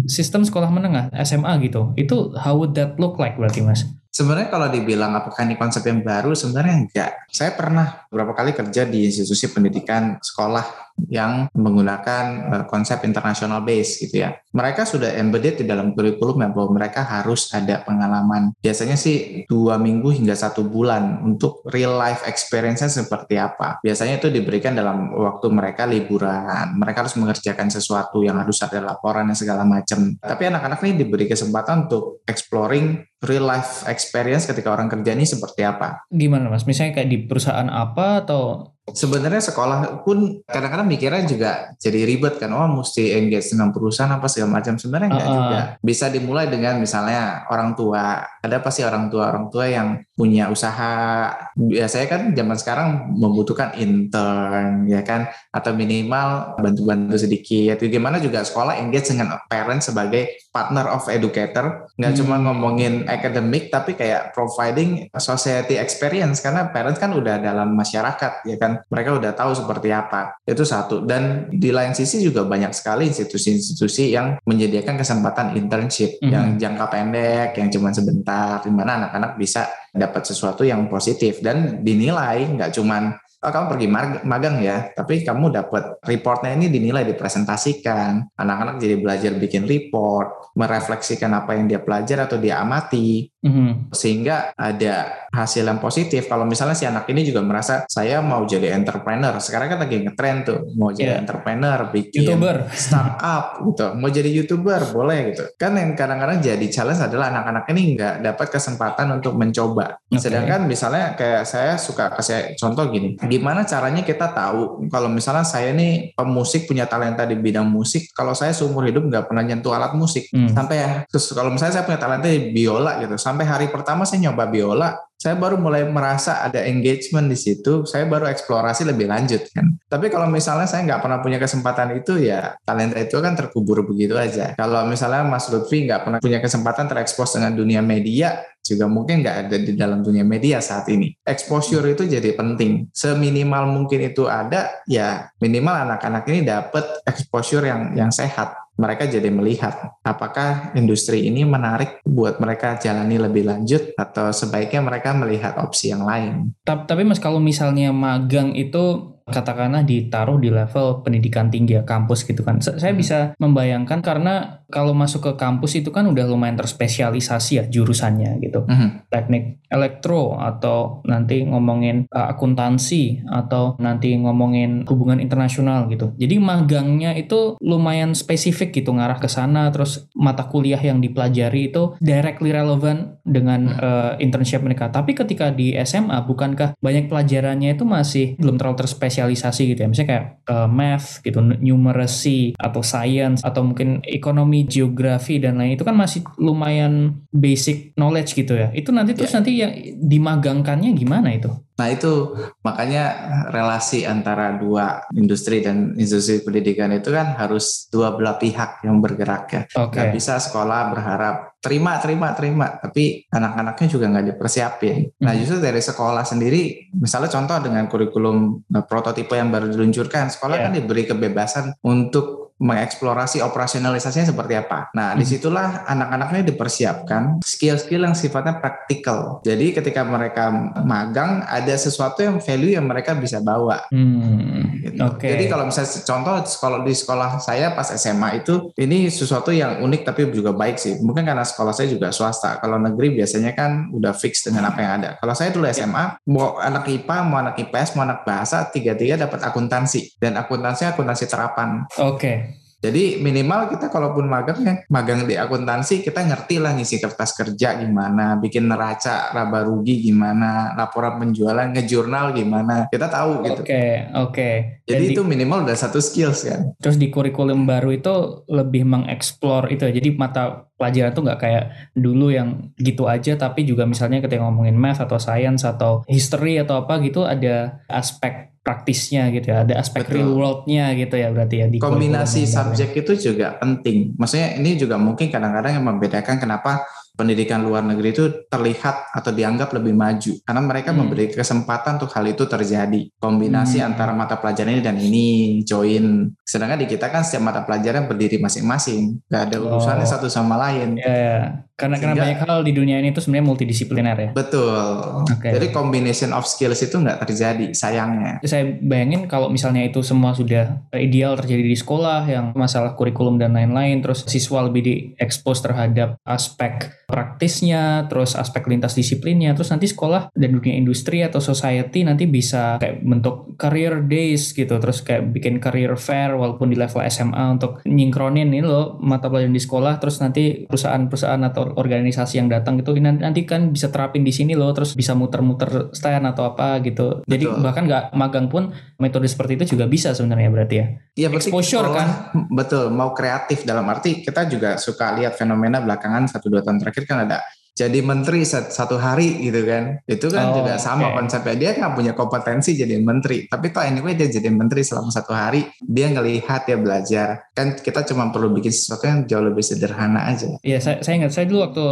[0.09, 1.93] sistem sekolah menengah SMA gitu.
[1.93, 3.85] Itu how would that look like berarti Mas?
[4.15, 7.11] Sebenarnya kalau dibilang apakah ini konsep yang baru, sebenarnya enggak.
[7.27, 14.07] Saya pernah beberapa kali kerja di institusi pendidikan sekolah yang menggunakan uh, konsep international base
[14.07, 14.39] gitu ya.
[14.55, 18.55] Mereka sudah embedded di dalam kurikulum ya bahwa mereka harus ada pengalaman.
[18.63, 23.83] Biasanya sih dua minggu hingga satu bulan untuk real life experience seperti apa.
[23.83, 26.79] Biasanya itu diberikan dalam waktu mereka liburan.
[26.79, 30.15] Mereka harus mengerjakan sesuatu yang harus ada laporan dan segala macam.
[30.15, 35.63] Tapi anak-anak ini diberi kesempatan untuk exploring real life experience ketika orang kerja ini seperti
[35.63, 36.03] apa.
[36.11, 36.67] Gimana mas?
[36.67, 42.53] Misalnya kayak di perusahaan apa atau Sebenarnya sekolah pun kadang-kadang mikirnya juga jadi ribet kan,
[42.53, 44.77] oh mesti engage dengan perusahaan apa segala macam.
[44.77, 45.59] Sebenarnya enggak uh, juga.
[45.81, 48.21] Bisa dimulai dengan misalnya orang tua.
[48.45, 51.33] Ada pasti orang tua orang tua yang punya usaha.
[51.57, 57.81] Biasanya kan zaman sekarang membutuhkan intern ya kan, atau minimal bantu-bantu sedikit.
[57.81, 61.89] Gimana juga sekolah engage dengan parent sebagai partner of educator.
[61.97, 62.19] Nggak hmm.
[62.21, 68.61] cuma ngomongin akademik, tapi kayak providing society experience karena parents kan udah dalam masyarakat ya
[68.61, 70.39] kan mereka udah tahu seperti apa.
[70.43, 71.03] Itu satu.
[71.03, 76.31] Dan di lain sisi juga banyak sekali institusi-institusi yang menyediakan kesempatan internship mm -hmm.
[76.31, 81.79] yang jangka pendek, yang cuma sebentar, di mana anak-anak bisa dapat sesuatu yang positif dan
[81.79, 83.87] dinilai nggak cuma oh, kamu pergi
[84.25, 88.33] magang ya, tapi kamu dapat reportnya ini dinilai, dipresentasikan.
[88.33, 93.29] Anak-anak jadi belajar bikin report, merefleksikan apa yang dia pelajari atau dia amati.
[93.45, 93.93] Mm-hmm.
[93.93, 96.25] Sehingga ada hasil yang positif.
[96.25, 99.37] Kalau misalnya si anak ini juga merasa saya mau jadi entrepreneur.
[99.37, 101.21] Sekarang kan lagi ngetrend tuh, mau jadi yeah.
[101.21, 102.71] entrepreneur, bikin YouTuber.
[102.73, 103.87] startup gitu.
[103.99, 105.43] Mau jadi YouTuber boleh gitu.
[105.59, 110.01] Kan yang kadang-kadang jadi challenge adalah anak-anak ini nggak dapat kesempatan untuk mencoba.
[110.09, 110.25] Okay.
[110.25, 113.19] Sedangkan misalnya kayak saya suka kasih contoh gini.
[113.19, 118.31] Gimana caranya kita tahu kalau misalnya saya ini pemusik punya talenta di bidang musik, kalau
[118.31, 120.31] saya seumur hidup nggak pernah nyentuh alat musik.
[120.31, 120.47] Hmm.
[120.55, 124.31] Sampai ya, terus kalau misalnya saya punya talenta di biola gitu, sampai hari pertama saya
[124.31, 129.47] nyoba biola saya baru mulai merasa ada engagement di situ saya baru eksplorasi lebih lanjut
[129.55, 129.73] kan.
[129.87, 134.13] Tapi kalau misalnya saya nggak pernah punya kesempatan itu ya talenta itu kan terkubur begitu
[134.19, 134.53] aja.
[134.53, 139.37] Kalau misalnya Mas Lutfi nggak pernah punya kesempatan terekspos dengan dunia media juga mungkin nggak
[139.45, 141.15] ada di dalam dunia media saat ini.
[141.23, 142.91] Exposure itu jadi penting.
[142.91, 149.31] Seminimal mungkin itu ada ya minimal anak-anak ini dapat exposure yang yang sehat mereka jadi
[149.31, 155.95] melihat apakah industri ini menarik buat mereka jalani lebih lanjut atau sebaiknya mereka melihat opsi
[155.95, 156.51] yang lain.
[156.67, 162.45] Tapi mas kalau misalnya magang itu katakanlah ditaruh di level pendidikan tinggi ya kampus gitu
[162.45, 162.61] kan.
[162.61, 163.01] Saya hmm.
[163.01, 168.61] bisa membayangkan karena kalau masuk ke kampus itu kan udah lumayan terspesialisasi ya jurusannya gitu.
[168.65, 169.07] Hmm.
[169.09, 176.13] teknik elektro atau nanti ngomongin uh, akuntansi atau nanti ngomongin hubungan internasional gitu.
[176.21, 179.73] Jadi magangnya itu lumayan spesifik gitu ngarah ke sana.
[179.73, 184.93] Terus mata kuliah yang dipelajari itu directly relevant dengan uh, internship mereka.
[184.93, 189.87] Tapi ketika di SMA bukankah banyak pelajarannya itu masih belum terlalu terspesialisasi spesialisasi gitu ya
[189.87, 195.87] misalnya kayak uh, math gitu numeracy atau science atau mungkin ekonomi geografi dan lain itu
[195.87, 199.37] kan masih lumayan basic knowledge gitu ya itu nanti terus yeah.
[199.39, 199.71] nanti yang
[200.03, 202.31] dimagangkannya gimana itu Nah itu
[202.63, 203.03] makanya
[203.51, 209.43] relasi antara dua industri dan industri pendidikan itu kan harus dua belah pihak yang bergerak
[209.51, 209.61] ya.
[209.67, 210.07] Okay.
[210.07, 215.09] Gak bisa sekolah berharap terima terima terima tapi anak-anaknya juga nggak dipersiapin.
[215.25, 215.39] Nah hmm.
[215.41, 218.37] justru dari sekolah sendiri misalnya contoh dengan kurikulum
[218.69, 220.65] eh, prototipe yang baru diluncurkan sekolah yeah.
[220.69, 224.87] kan diberi kebebasan untuk mengeksplorasi operasionalisasinya seperti apa.
[224.95, 225.19] Nah, hmm.
[225.19, 229.43] di situlah anak-anaknya dipersiapkan skill-skill yang sifatnya praktikal.
[229.43, 230.51] Jadi ketika mereka
[230.87, 233.83] magang ada sesuatu yang value yang mereka bisa bawa.
[233.91, 234.79] Hmm.
[234.79, 234.95] Gitu.
[234.95, 235.35] Okay.
[235.35, 240.01] Jadi kalau misalnya contoh kalau di sekolah saya pas SMA itu ini sesuatu yang unik
[240.07, 240.95] tapi juga baik sih.
[241.03, 242.63] Mungkin karena sekolah saya juga swasta.
[242.63, 245.09] Kalau negeri biasanya kan udah fix dengan apa yang ada.
[245.19, 249.43] Kalau saya dulu SMA mau anak IPA, mau anak IPS, mau anak bahasa tiga-tiga dapat
[249.43, 251.83] akuntansi dan akuntansi akuntansi terapan.
[251.99, 252.15] Oke.
[252.15, 252.44] Okay.
[252.85, 257.81] Jadi minimal kita kalaupun magang ya, magang di akuntansi kita ngerti lah ngisi kertas kerja
[257.81, 263.61] gimana, bikin neraca laba rugi gimana, laporan penjualan, ngejurnal gimana, kita tahu gitu.
[263.65, 264.29] Oke, okay, oke.
[264.29, 264.53] Okay.
[264.85, 266.61] Jadi Jadi itu minimal udah satu skills kan.
[266.77, 269.93] Terus di kurikulum baru itu lebih mengeksplor itu, ya.
[269.97, 271.63] jadi mata pelajaran tuh nggak kayak
[271.95, 276.83] dulu yang gitu aja, tapi juga misalnya ketika ngomongin math atau science atau history atau
[276.83, 280.15] apa gitu ada aspek praktisnya gitu ya, ada aspek Betul.
[280.17, 281.67] real world-nya gitu ya berarti ya.
[281.69, 284.17] Di Kombinasi subjek itu juga penting.
[284.17, 286.81] Maksudnya ini juga mungkin kadang-kadang yang membedakan kenapa
[287.15, 290.99] pendidikan luar negeri itu terlihat atau dianggap lebih maju karena mereka hmm.
[290.99, 293.87] memberi kesempatan untuk hal itu terjadi kombinasi hmm.
[293.87, 295.27] antara mata pelajaran ini dan ini
[295.63, 300.11] join sedangkan di kita kan setiap mata pelajaran berdiri masing-masing gak ada urusannya oh.
[300.11, 301.43] satu sama lain yeah, yeah.
[301.79, 304.75] karena Sehingga, karena banyak hal di dunia ini itu sebenarnya multidisipliner ya betul
[305.23, 305.55] okay.
[305.55, 310.83] jadi combination of skills itu nggak terjadi sayangnya saya bayangin kalau misalnya itu semua sudah
[310.91, 316.91] ideal terjadi di sekolah yang masalah kurikulum dan lain-lain terus siswa lebih diekspos terhadap aspek
[317.05, 322.81] praktisnya, terus aspek lintas disiplinnya, terus nanti sekolah dan dunia industri atau society nanti bisa
[322.81, 327.79] kayak bentuk career days gitu, terus kayak bikin career fair walaupun di level SMA untuk
[327.85, 332.97] nyingkronin ini loh mata pelajaran di sekolah, terus nanti perusahaan-perusahaan atau organisasi yang datang gitu
[332.99, 337.21] nanti kan bisa terapin di sini loh, terus bisa muter-muter stand atau apa gitu.
[337.23, 337.61] Jadi betul.
[337.61, 340.87] bahkan nggak magang pun metode seperti itu juga bisa sebenarnya berarti ya.
[341.15, 342.07] Iya exposure kan.
[342.59, 346.94] Betul, mau kreatif dalam arti kita juga suka lihat fenomena belakangan satu dua tahun terakhir
[346.95, 347.43] terakhir kan ada
[347.75, 349.99] jadi menteri satu hari gitu kan.
[350.07, 351.15] Itu kan oh, juga sama okay.
[351.19, 351.55] konsepnya.
[351.59, 353.51] Dia nggak punya kompetensi jadi menteri.
[353.51, 355.67] Tapi toh anyway dia jadi menteri selama satu hari.
[355.83, 357.51] Dia ngelihat dia belajar.
[357.51, 360.55] Kan kita cuma perlu bikin sesuatu yang jauh lebih sederhana aja.
[360.63, 361.85] Iya saya, saya ingat saya dulu waktu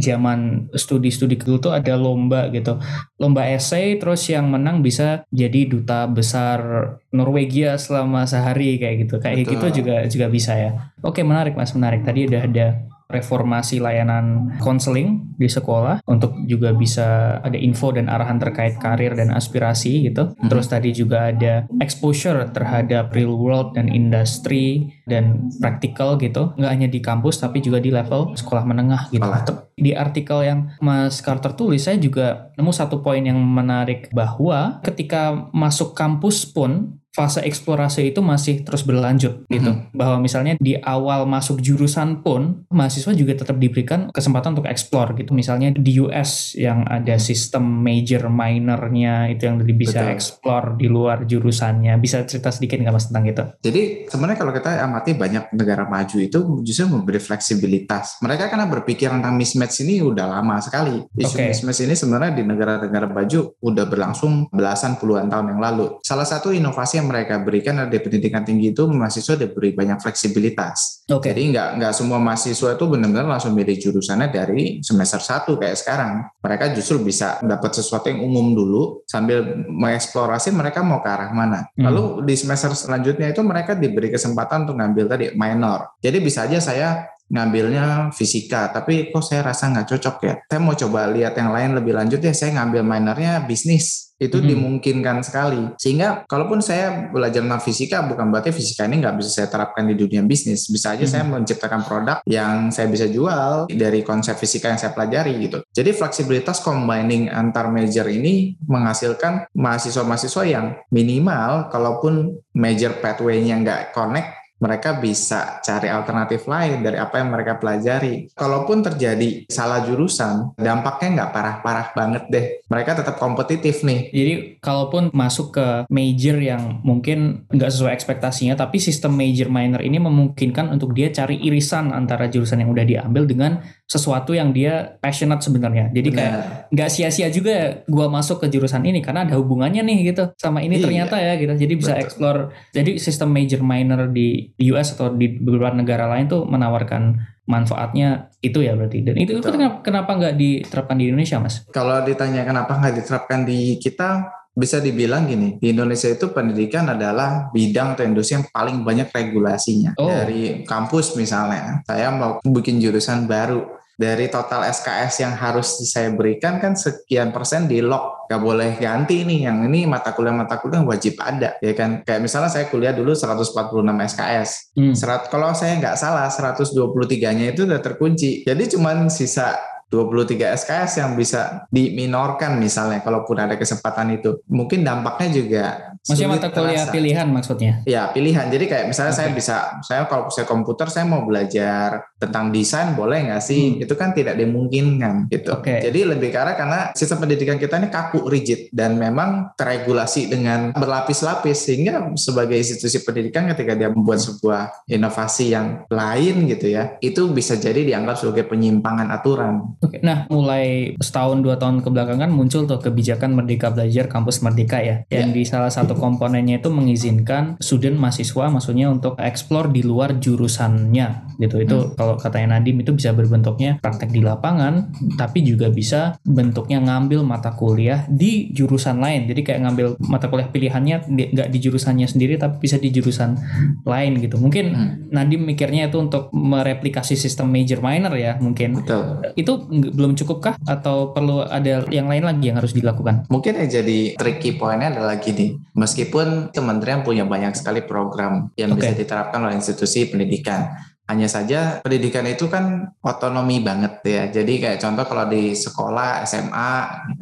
[0.00, 2.80] zaman studi-studi dulu tuh ada lomba gitu.
[3.20, 6.64] Lomba essay terus yang menang bisa jadi duta besar
[7.12, 9.20] Norwegia selama sehari kayak gitu.
[9.20, 9.52] Kayak Betul.
[9.52, 10.96] gitu juga juga bisa ya.
[11.04, 12.08] Oke menarik mas menarik.
[12.08, 18.42] Tadi udah ada reformasi layanan konseling di sekolah untuk juga bisa ada info dan arahan
[18.42, 20.34] terkait karir dan aspirasi gitu.
[20.34, 20.50] Hmm.
[20.50, 26.50] Terus tadi juga ada exposure terhadap real world dan industri dan praktikal gitu.
[26.58, 29.22] Nggak hanya di kampus tapi juga di level sekolah menengah gitu.
[29.22, 29.70] Sekolah.
[29.76, 35.52] Di artikel yang Mas Carter tulis saya juga nemu satu poin yang menarik bahwa ketika
[35.54, 39.72] masuk kampus pun fase eksplorasi itu masih terus berlanjut gitu.
[39.72, 39.96] Mhm.
[39.96, 45.32] Bahwa misalnya di awal masuk jurusan pun mahasiswa juga tetap diberikan kesempatan untuk explore gitu.
[45.32, 50.12] Misalnya di US yang ada sistem major minornya itu yang bisa Betul.
[50.12, 51.96] explore di luar jurusannya.
[51.96, 53.44] Bisa cerita sedikit nggak Mas tentang itu?
[53.64, 58.20] Jadi sebenarnya kalau kita amati banyak negara maju itu justru memberi fleksibilitas.
[58.20, 61.00] Mereka karena berpikir tentang mismatch ini udah lama sekali.
[61.16, 61.48] Isu Oke.
[61.48, 65.96] mismatch ini sebenarnya di negara-negara maju udah berlangsung belasan puluhan tahun yang lalu.
[66.04, 71.06] Salah satu inovasi yang mereka berikan di pendidikan tinggi itu mahasiswa diberi banyak fleksibilitas.
[71.08, 71.30] Oke.
[71.30, 76.26] Jadi nggak nggak semua mahasiswa itu benar-benar langsung milih jurusannya dari semester 1 kayak sekarang.
[76.42, 81.70] Mereka justru bisa dapat sesuatu yang umum dulu sambil mengeksplorasi mereka mau ke arah mana.
[81.78, 81.86] Hmm.
[81.86, 85.94] Lalu di semester selanjutnya itu mereka diberi kesempatan untuk ngambil tadi minor.
[86.02, 86.88] Jadi bisa aja saya
[87.26, 90.34] ngambilnya fisika, tapi kok saya rasa nggak cocok ya.
[90.46, 94.05] Saya mau coba lihat yang lain lebih lanjut ya, saya ngambil minornya bisnis.
[94.16, 94.48] Itu Mhm.
[94.48, 95.76] dimungkinkan sekali.
[95.76, 99.92] Sehingga kalaupun saya belajar tentang fisika, bukan berarti fisika ini nggak bisa saya terapkan di
[99.92, 100.72] dunia bisnis.
[100.72, 101.12] Bisa aja Mhm.
[101.12, 105.60] saya menciptakan produk yang saya bisa jual dari konsep fisika yang saya pelajari gitu.
[105.76, 114.45] Jadi fleksibilitas combining antar major ini menghasilkan mahasiswa-mahasiswa yang minimal kalaupun major pathway-nya nggak connect
[114.56, 118.32] mereka bisa cari alternatif lain dari apa yang mereka pelajari.
[118.32, 122.46] Kalaupun terjadi salah jurusan, dampaknya nggak parah-parah banget deh.
[122.66, 124.08] Mereka tetap kompetitif nih.
[124.10, 124.32] Jadi
[124.64, 130.72] kalaupun masuk ke major yang mungkin nggak sesuai ekspektasinya, tapi sistem major minor ini memungkinkan
[130.72, 135.94] untuk dia cari irisan antara jurusan yang udah diambil dengan sesuatu yang dia passionate sebenarnya.
[135.94, 136.34] Jadi kayak
[136.74, 140.82] nggak sia-sia juga gua masuk ke jurusan ini karena ada hubungannya nih gitu sama ini
[140.82, 140.84] Iya.
[140.90, 141.54] ternyata ya gitu.
[141.54, 142.02] Jadi bisa Betul.
[142.02, 142.40] explore.
[142.74, 147.14] Jadi sistem major minor di US atau di beberapa negara lain tuh menawarkan
[147.46, 149.06] manfaatnya itu ya berarti.
[149.06, 151.62] Dan itu, kenapa, kenapa nggak diterapkan di Indonesia, Mas?
[151.70, 154.26] Kalau ditanya kenapa nggak diterapkan di kita,
[154.56, 159.92] bisa dibilang gini, di Indonesia itu pendidikan adalah bidang atau industri yang paling banyak regulasinya.
[160.00, 160.08] Oh.
[160.08, 163.75] Dari kampus misalnya, saya mau bikin jurusan baru.
[163.96, 169.24] Dari total SKS yang harus saya berikan kan sekian persen di lock, nggak boleh ganti
[169.24, 169.48] nih.
[169.48, 172.04] Yang ini mata kuliah yang wajib ada, ya kan?
[172.04, 174.92] Kayak misalnya saya kuliah dulu 146 SKS, Hmm.
[174.92, 178.44] Serat kalau saya nggak salah 123-nya itu udah terkunci.
[178.44, 179.56] Jadi cuman sisa
[179.88, 184.42] 23 SKS yang bisa diminorkan misalnya kalaupun ada kesempatan itu.
[184.50, 185.64] Mungkin dampaknya juga
[186.06, 186.94] Maksudnya mata kuliah terasa.
[186.94, 187.72] pilihan maksudnya?
[187.82, 188.46] Ya pilihan.
[188.46, 189.42] Jadi kayak misalnya saya Oke.
[189.42, 193.74] bisa, saya kalau saya komputer saya mau belajar tentang desain boleh nggak sih?
[193.74, 193.82] Hmm.
[193.82, 195.58] Itu kan tidak dimungkinkan gitu.
[195.58, 195.82] Oke.
[195.82, 201.66] Jadi lebih arah karena sistem pendidikan kita ini kaku, rigid dan memang teregulasi dengan berlapis-lapis
[201.66, 207.58] sehingga sebagai institusi pendidikan ketika dia membuat sebuah inovasi yang lain gitu ya, itu bisa
[207.58, 209.74] jadi dianggap sebagai penyimpangan aturan.
[209.82, 215.02] Oke, nah mulai setahun dua tahun kebelakangan muncul tuh kebijakan Merdeka Belajar Kampus Merdeka ya,
[215.10, 221.25] yang di salah satu komponennya itu mengizinkan student mahasiswa, maksudnya untuk explore di luar jurusannya,
[221.36, 221.60] gitu.
[221.60, 221.92] Itu Hmm.
[221.94, 227.52] kalau katanya Nadim itu bisa berbentuknya praktek di lapangan, tapi juga bisa bentuknya ngambil mata
[227.52, 229.26] kuliah di jurusan lain.
[229.26, 233.36] Jadi kayak ngambil mata kuliah pilihannya di- nggak di jurusannya sendiri, tapi bisa di jurusan
[233.82, 234.36] lain gitu.
[234.36, 239.22] Mungkin Hmm, Nadim mikirnya itu untuk mereplikasi sistem major minor ya, mungkin betul.
[239.34, 239.52] itu
[239.92, 243.28] belum cukupkah atau perlu ada yang lain lagi yang harus dilakukan?
[243.28, 248.82] Mungkin yang jadi tricky poinnya adalah gini, meskipun kementerian punya banyak sekali program yang Oke.
[248.82, 250.72] bisa diterapkan oleh institusi pendidikan,
[251.06, 254.22] hanya saja pendidikan itu kan otonomi banget ya.
[254.26, 256.72] Jadi kayak contoh kalau di sekolah, SMA,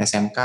[0.00, 0.38] SMK,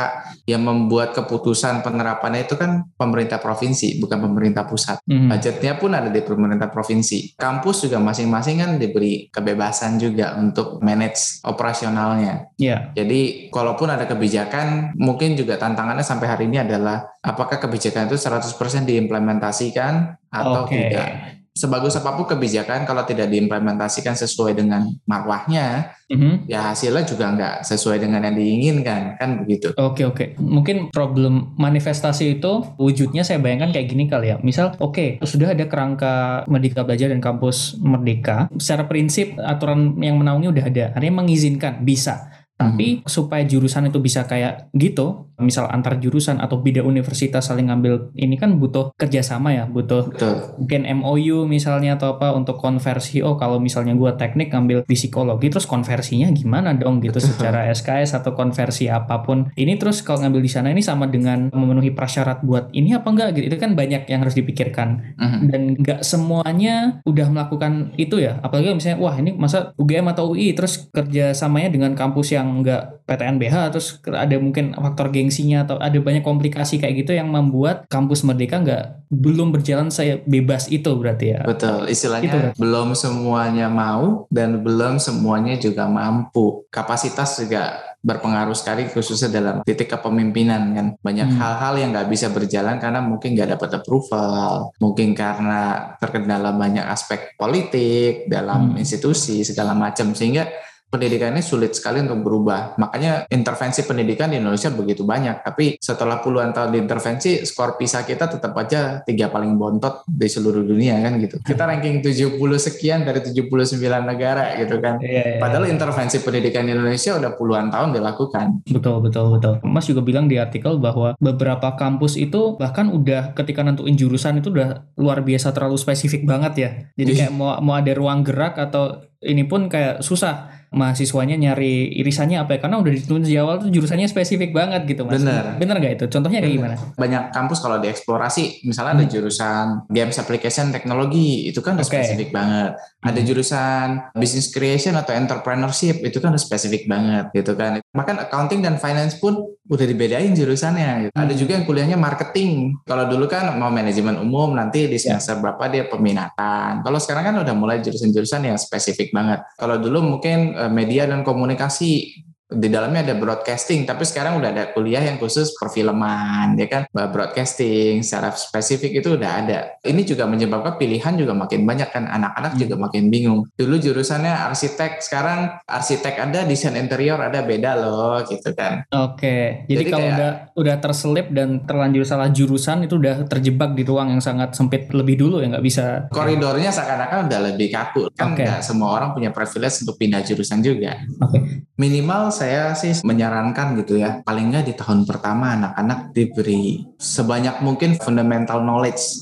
[0.44, 5.00] yang membuat keputusan penerapannya itu kan pemerintah provinsi, bukan pemerintah pusat.
[5.08, 5.32] Hmm.
[5.32, 7.40] Budgetnya pun ada di pemerintah provinsi.
[7.40, 12.52] Kampus juga masing-masing kan diberi kebebasan juga untuk manage operasionalnya.
[12.60, 18.20] Ya, Jadi kalaupun ada kebijakan, mungkin juga tantangannya sampai hari ini adalah apakah kebijakan itu
[18.20, 20.76] 100% diimplementasikan atau Oke.
[20.76, 21.39] tidak.
[21.60, 26.48] Sebagus apa pun kebijakan kalau tidak diimplementasikan sesuai dengan marwahnya, Mhm.
[26.48, 29.76] ya hasilnya juga nggak sesuai dengan yang diinginkan, kan begitu.
[29.76, 34.40] Oke oke, mungkin problem manifestasi itu wujudnya saya bayangkan kayak gini kali ya.
[34.40, 38.48] Misal, oke sudah ada kerangka Merdeka Belajar dan Kampus Merdeka.
[38.56, 42.39] Secara prinsip aturan yang menaungi udah ada, artinya mengizinkan bisa.
[42.60, 48.12] Tapi supaya jurusan itu bisa kayak gitu, misal antar jurusan atau beda universitas saling ngambil
[48.20, 50.60] ini kan butuh kerjasama ya, butuh Betul.
[50.60, 53.24] mungkin MOU misalnya atau apa untuk konversi.
[53.24, 57.32] Oh kalau misalnya gue teknik ngambil di psikologi, terus konversinya gimana dong gitu Betul.
[57.32, 59.48] secara SKS atau konversi apa pun.
[59.56, 63.40] Ini terus kalau ngambil di sana ini sama dengan memenuhi prasyarat buat ini apa enggak
[63.40, 63.56] gitu.
[63.56, 65.40] Itu kan banyak yang harus dipikirkan Mhm.
[65.48, 70.52] dan nggak semuanya udah melakukan itu ya apalagi misalnya wah ini masa UGM atau UI
[70.52, 75.98] terus kerja samanya dengan kampus yang nggak PTNBH terus ada mungkin faktor gengsinya atau ada
[75.98, 81.34] banyak komplikasi kayak gitu yang membuat kampus Merdeka nggak belum berjalan saya bebas itu berarti
[81.34, 82.52] ya Betul, istilahnya Itu kan.
[82.58, 86.66] belum semuanya mau dan belum semuanya juga mampu.
[86.70, 90.88] Kapasitas juga berpengaruh sekali khususnya dalam titik kepemimpinan kan.
[91.02, 91.36] Banyak Hmm.
[91.36, 95.60] hal-hal yang nggak bisa berjalan karena mungkin nggak dapat approval, mungkin karena
[95.98, 98.80] terkendala banyak aspek politik dalam Hmm.
[98.80, 100.48] institusi segala macam sehingga
[100.90, 102.76] pendidikan ini sulit sekali untuk berubah.
[102.82, 105.46] Makanya intervensi pendidikan di Indonesia begitu banyak.
[105.46, 110.66] Tapi setelah puluhan tahun diintervensi, skor PISA kita tetap aja tiga paling bontot di seluruh
[110.66, 111.38] dunia kan gitu.
[111.46, 114.98] Kita ranking 70 sekian dari 79 negara gitu kan.
[115.00, 115.40] Iya, iya.
[115.40, 118.66] Padahal intervensi pendidikan di Indonesia udah puluhan tahun dilakukan.
[118.68, 119.54] Betul, betul, betul.
[119.62, 124.50] Mas juga bilang di artikel bahwa beberapa kampus itu bahkan udah ketika nentuin jurusan itu
[124.50, 126.70] udah luar biasa terlalu spesifik banget ya.
[126.98, 127.20] Jadi Iya.
[127.30, 132.58] kayak mau mau ada ruang gerak atau ini pun kayak susah mahasiswanya nyari irisannya apa
[132.58, 135.18] ya karena udah ditentuin di awal tuh jurusannya spesifik banget gitu mas.
[135.18, 135.58] Bener.
[135.58, 136.06] Bener nggak itu?
[136.14, 136.76] Contohnya kayak gimana?
[136.94, 139.14] Banyak kampus kalau dieksplorasi, misalnya ada Hmm.
[139.14, 141.98] jurusan Games Application Technology, itu kan udah Oke.
[141.98, 142.78] spesifik banget.
[143.02, 143.28] Ada Hmm.
[143.28, 147.82] jurusan Business Creation atau Entrepreneurship, itu kan udah spesifik banget gitu kan.
[147.90, 150.90] Bahkan Accounting dan Finance pun udah dibedain jurusannya.
[151.08, 151.12] Gitu.
[151.14, 151.40] Ada Hmm.
[151.40, 152.82] juga yang kuliahnya marketing.
[152.84, 155.14] Kalau dulu kan mau manajemen umum, nanti di Ya.
[155.16, 156.82] semester berapa dia peminatan.
[156.82, 159.46] Kalau sekarang kan udah mulai jurusan-jurusan yang spesifik banget.
[159.56, 164.64] Kalau dulu mungkin eh, media dan komunikasi di dalamnya ada broadcasting, tapi sekarang udah ada
[164.74, 166.84] kuliah yang khusus perfilman, ya kan?
[166.90, 169.60] Broadcasting secara spesifik itu udah ada.
[169.86, 172.62] Ini juga menyebabkan pilihan juga makin banyak kan, anak-anak Hmm.
[172.66, 173.46] juga makin bingung.
[173.54, 178.82] Dulu jurusannya arsitek, sekarang arsitek ada, desain interior ada, beda loh, gitu kan?
[178.90, 179.70] Oke.
[179.70, 183.86] Jadi, Jadi kalau kayak- udah udah terselip dan terlanjur salah jurusan itu udah terjebak di
[183.86, 186.10] ruang yang sangat sempit lebih dulu ya nggak bisa.
[186.10, 188.10] Koridornya seakan-akan udah lebih kaku.
[188.18, 190.98] Kan nggak semua orang punya privilege untuk pindah jurusan juga.
[191.22, 191.62] Oke.
[191.80, 198.00] Minimal saya sih menyarankan gitu ya, paling nggak di tahun pertama anak-anak diberi sebanyak mungkin
[198.00, 199.20] fundamental knowledge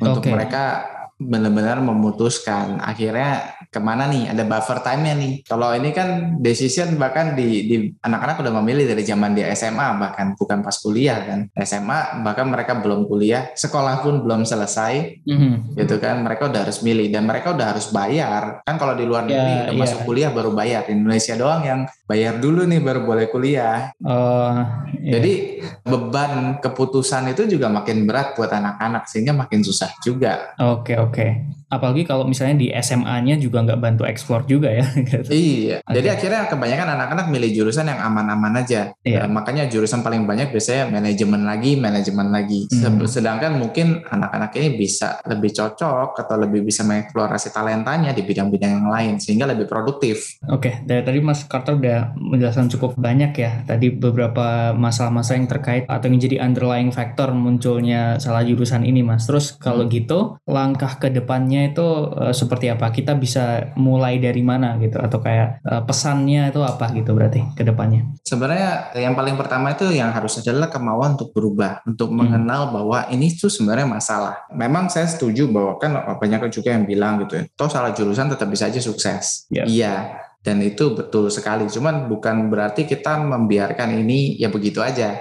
[0.00, 0.32] untuk Oke.
[0.32, 6.08] mereka benar-benar memutuskan akhirnya ke mana nih ada buffer time-nya nih kalau ini kan
[6.38, 11.18] decision bahkan di, di anak-anak udah memilih dari zaman dia SMA bahkan bukan pas kuliah
[11.18, 15.74] kan SMA bahkan mereka belum kuliah sekolah pun belum selesai Mhm.
[15.74, 19.24] gitu kan mereka udah harus milih dan mereka udah harus bayar kan kalau di luar
[19.24, 19.80] Ya, negeri udah iya.
[19.80, 24.52] masuk kuliah baru bayar di Indonesia doang yang bayar dulu nih baru boleh kuliah Oh,
[24.94, 25.16] iya.
[25.16, 25.32] jadi
[25.82, 31.26] beban keputusan itu juga makin berat buat anak-anak sehingga makin susah juga Oke oke.
[31.66, 34.84] Apalagi kalau misalnya di SMA-nya juga nggak bantu eksplor juga ya.
[35.04, 35.28] gitu.
[35.28, 35.94] iya Oke.
[35.94, 39.24] jadi akhirnya kebanyakan anak-anak milih jurusan yang aman-aman aja Iya.
[39.24, 43.00] Eh, makanya jurusan paling banyak biasanya manajemen lagi manajemen lagi Hmm.
[43.00, 48.72] Se- sedangkan mungkin anak-anak ini bisa lebih cocok atau lebih bisa mengeksplorasi talentanya di bidang-bidang
[48.74, 53.62] yang lain sehingga lebih produktif Oke, dari tadi Mas Carter udah menjelaskan cukup banyak ya.
[53.64, 59.24] Tadi beberapa masalah-masalah yang terkait atau yang jadi underlying factor munculnya salah jurusan ini, Mas.
[59.24, 59.92] Terus kalau Hmm.
[59.92, 61.86] gitu, langkah ke depannya itu
[62.18, 62.90] eh, seperti apa?
[62.90, 64.98] Kita bisa mulai dari mana gitu?
[64.98, 68.10] Atau kayak eh, pesannya itu apa gitu berarti ke depannya?
[68.26, 72.26] Sebenarnya yang paling pertama itu yang harus adalah kemauan untuk berubah, untuk Hmm.
[72.26, 74.48] mengenal bahwa ini tuh sebenarnya masalah.
[74.50, 78.50] Memang saya setuju bahwa kan banyak juga yang bilang gitu ya, toh salah jurusan tetap
[78.50, 79.46] bisa aja sukses.
[79.52, 79.64] Ya.
[79.68, 79.94] Iya,
[80.40, 81.68] dan itu betul sekali.
[81.68, 85.20] Cuman bukan berarti kita membiarkan ini ya begitu aja.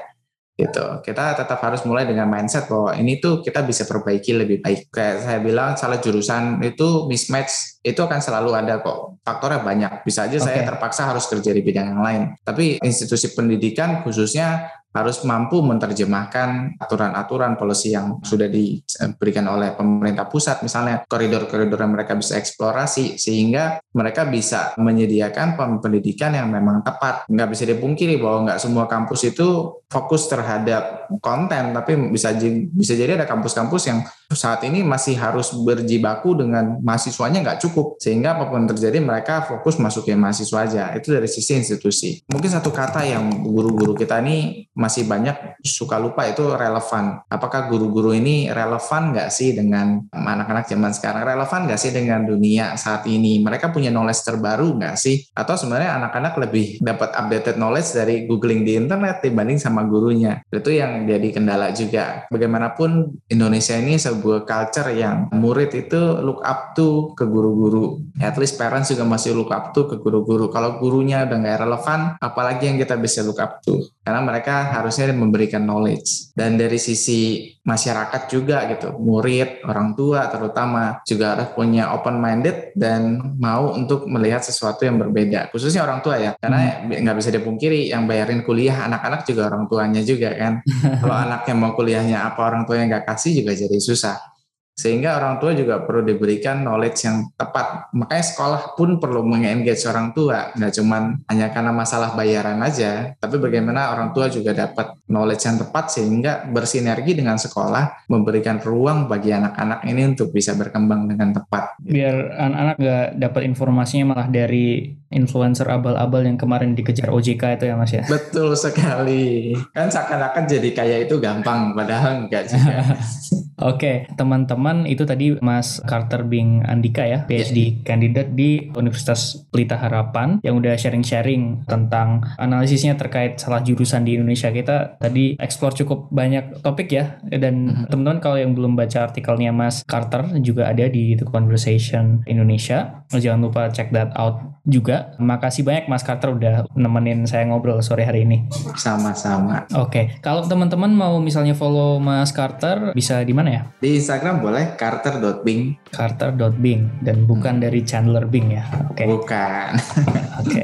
[0.53, 0.85] Gitu.
[1.01, 4.93] Kita tetap harus mulai dengan mindset bahwa ini tuh kita bisa perbaiki lebih baik.
[4.93, 9.17] Kayak saya bilang salah jurusan itu mismatch itu akan selalu ada kok.
[9.25, 9.91] Faktornya banyak.
[10.05, 10.69] Bisa aja saya Oke.
[10.69, 12.21] terpaksa harus kerja di bidang yang lain.
[12.45, 20.61] Tapi institusi pendidikan khususnya harus mampu menerjemahkan aturan-aturan polisi yang sudah diberikan oleh pemerintah pusat
[20.61, 27.25] misalnya koridor-koridor yang mereka bisa eksplorasi sehingga mereka bisa menyediakan pendidikan yang memang tepat.
[27.25, 32.33] Nggak bisa dipungkiri bahwa nggak semua kampus itu fokus terhadap konten tapi bisa
[32.73, 34.01] bisa jadi ada kampus-kampus yang
[34.35, 37.97] saat ini masih harus berjibaku dengan mahasiswanya nggak cukup.
[37.97, 40.83] Sehingga apa pun terjadi mereka fokus masukin mahasiswa aja.
[40.93, 42.21] Itu dari sisi institusi.
[42.29, 47.21] Mungkin satu kata yang guru-guru kita ini masih banyak suka lupa itu relevan.
[47.29, 51.23] Apakah guru-guru ini relevan nggak sih dengan anak-anak zaman sekarang?
[51.23, 53.39] Relevan nggak sih dengan dunia saat ini?
[53.39, 55.23] Mereka punya knowledge terbaru nggak sih?
[55.37, 60.41] Atau sebenarnya anak-anak lebih dapat updated knowledge dari googling di internet dibanding sama gurunya?
[60.49, 62.25] Itu yang jadi kendala juga.
[62.33, 67.99] Bagaimanapun Indonesia ini sebuah culture yang murid itu look up to ke guru-guru.
[68.23, 70.47] At least parents juga masih look up to ke guru-guru.
[70.47, 73.83] Kalau gurunya udah nggak relevan, apalagi yang kita bisa look up to?
[73.99, 76.31] Karena mereka harusnya memberikan knowledge.
[76.31, 82.75] Dan dari sisi masyarakat juga gitu, murid, orang tua terutama juga harus punya open minded
[82.75, 85.51] dan mau untuk melihat sesuatu yang berbeda.
[85.51, 87.03] Khususnya orang tua ya, karena hmm.
[87.03, 90.53] nggak bisa dipungkiri yang bayarin kuliah anak-anak juga orang tuanya juga kan.
[91.03, 94.32] Kalau anaknya mau kuliahnya apa orang tuanya nggak kasih juga jadi susah susah
[94.73, 97.93] sehingga orang tua juga perlu diberikan knowledge yang tepat.
[97.93, 103.37] Makanya sekolah pun perlu mengengage orang tua, nggak cuma hanya karena masalah bayaran aja, tapi
[103.37, 109.29] bagaimana orang tua juga dapat knowledge yang tepat sehingga bersinergi dengan sekolah, memberikan ruang bagi
[109.29, 111.77] anak-anak ini untuk bisa berkembang dengan tepat.
[111.85, 117.77] Biar anak-anak nggak dapat informasinya malah dari influencer abal-abal yang kemarin dikejar OJK itu ya
[117.77, 118.03] mas ya?
[118.09, 119.53] Betul sekali.
[119.69, 122.81] Kan seakan-akan jadi kayak itu gampang, padahal enggak juga.
[123.69, 127.71] Oke, teman-teman itu tadi Mas Carter Bing Andika ya, PhD yeah.
[127.83, 134.49] kandidat di Universitas Pelita Harapan yang udah sharing-sharing tentang analisisnya terkait salah jurusan di Indonesia.
[134.49, 137.85] Kita tadi explore cukup banyak topik ya dan mm-hmm.
[137.89, 143.03] teman-teman kalau yang belum baca artikelnya Mas Carter juga ada di The Conversation Indonesia.
[143.13, 145.13] Jangan lupa check that out juga.
[145.19, 148.47] Makasih banyak Mas Carter udah nemenin saya ngobrol sore hari ini.
[148.77, 149.67] Sama-sama.
[149.75, 153.61] Oke, kalau teman-teman mau misalnya follow Mas Carter bisa di mana ya?
[153.81, 155.89] Di Instagram boleh carter.bing.
[155.89, 157.63] Carter.bing dan bukan hmm.
[157.65, 158.63] dari Chandler Bing ya.
[158.89, 159.03] Oke.
[159.03, 159.07] Okay.
[159.09, 159.69] Bukan.
[160.41, 160.63] Oke.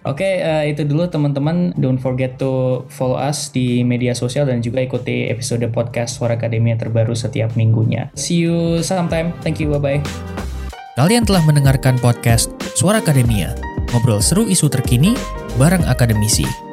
[0.00, 1.76] Oke, okay, uh, eh, itu dulu teman-teman.
[1.76, 6.80] Don't forget to follow us di media sosial dan juga ikuti episode podcast Suara Akademia
[6.80, 8.08] terbaru setiap minggunya.
[8.16, 9.36] See you sometime.
[9.44, 9.68] Thank you.
[9.76, 10.00] Bye-bye.
[10.96, 13.52] Kalian telah mendengarkan podcast Suara Akademia.
[13.92, 15.12] Ngobrol seru isu terkini
[15.60, 16.69] bareng akademisi.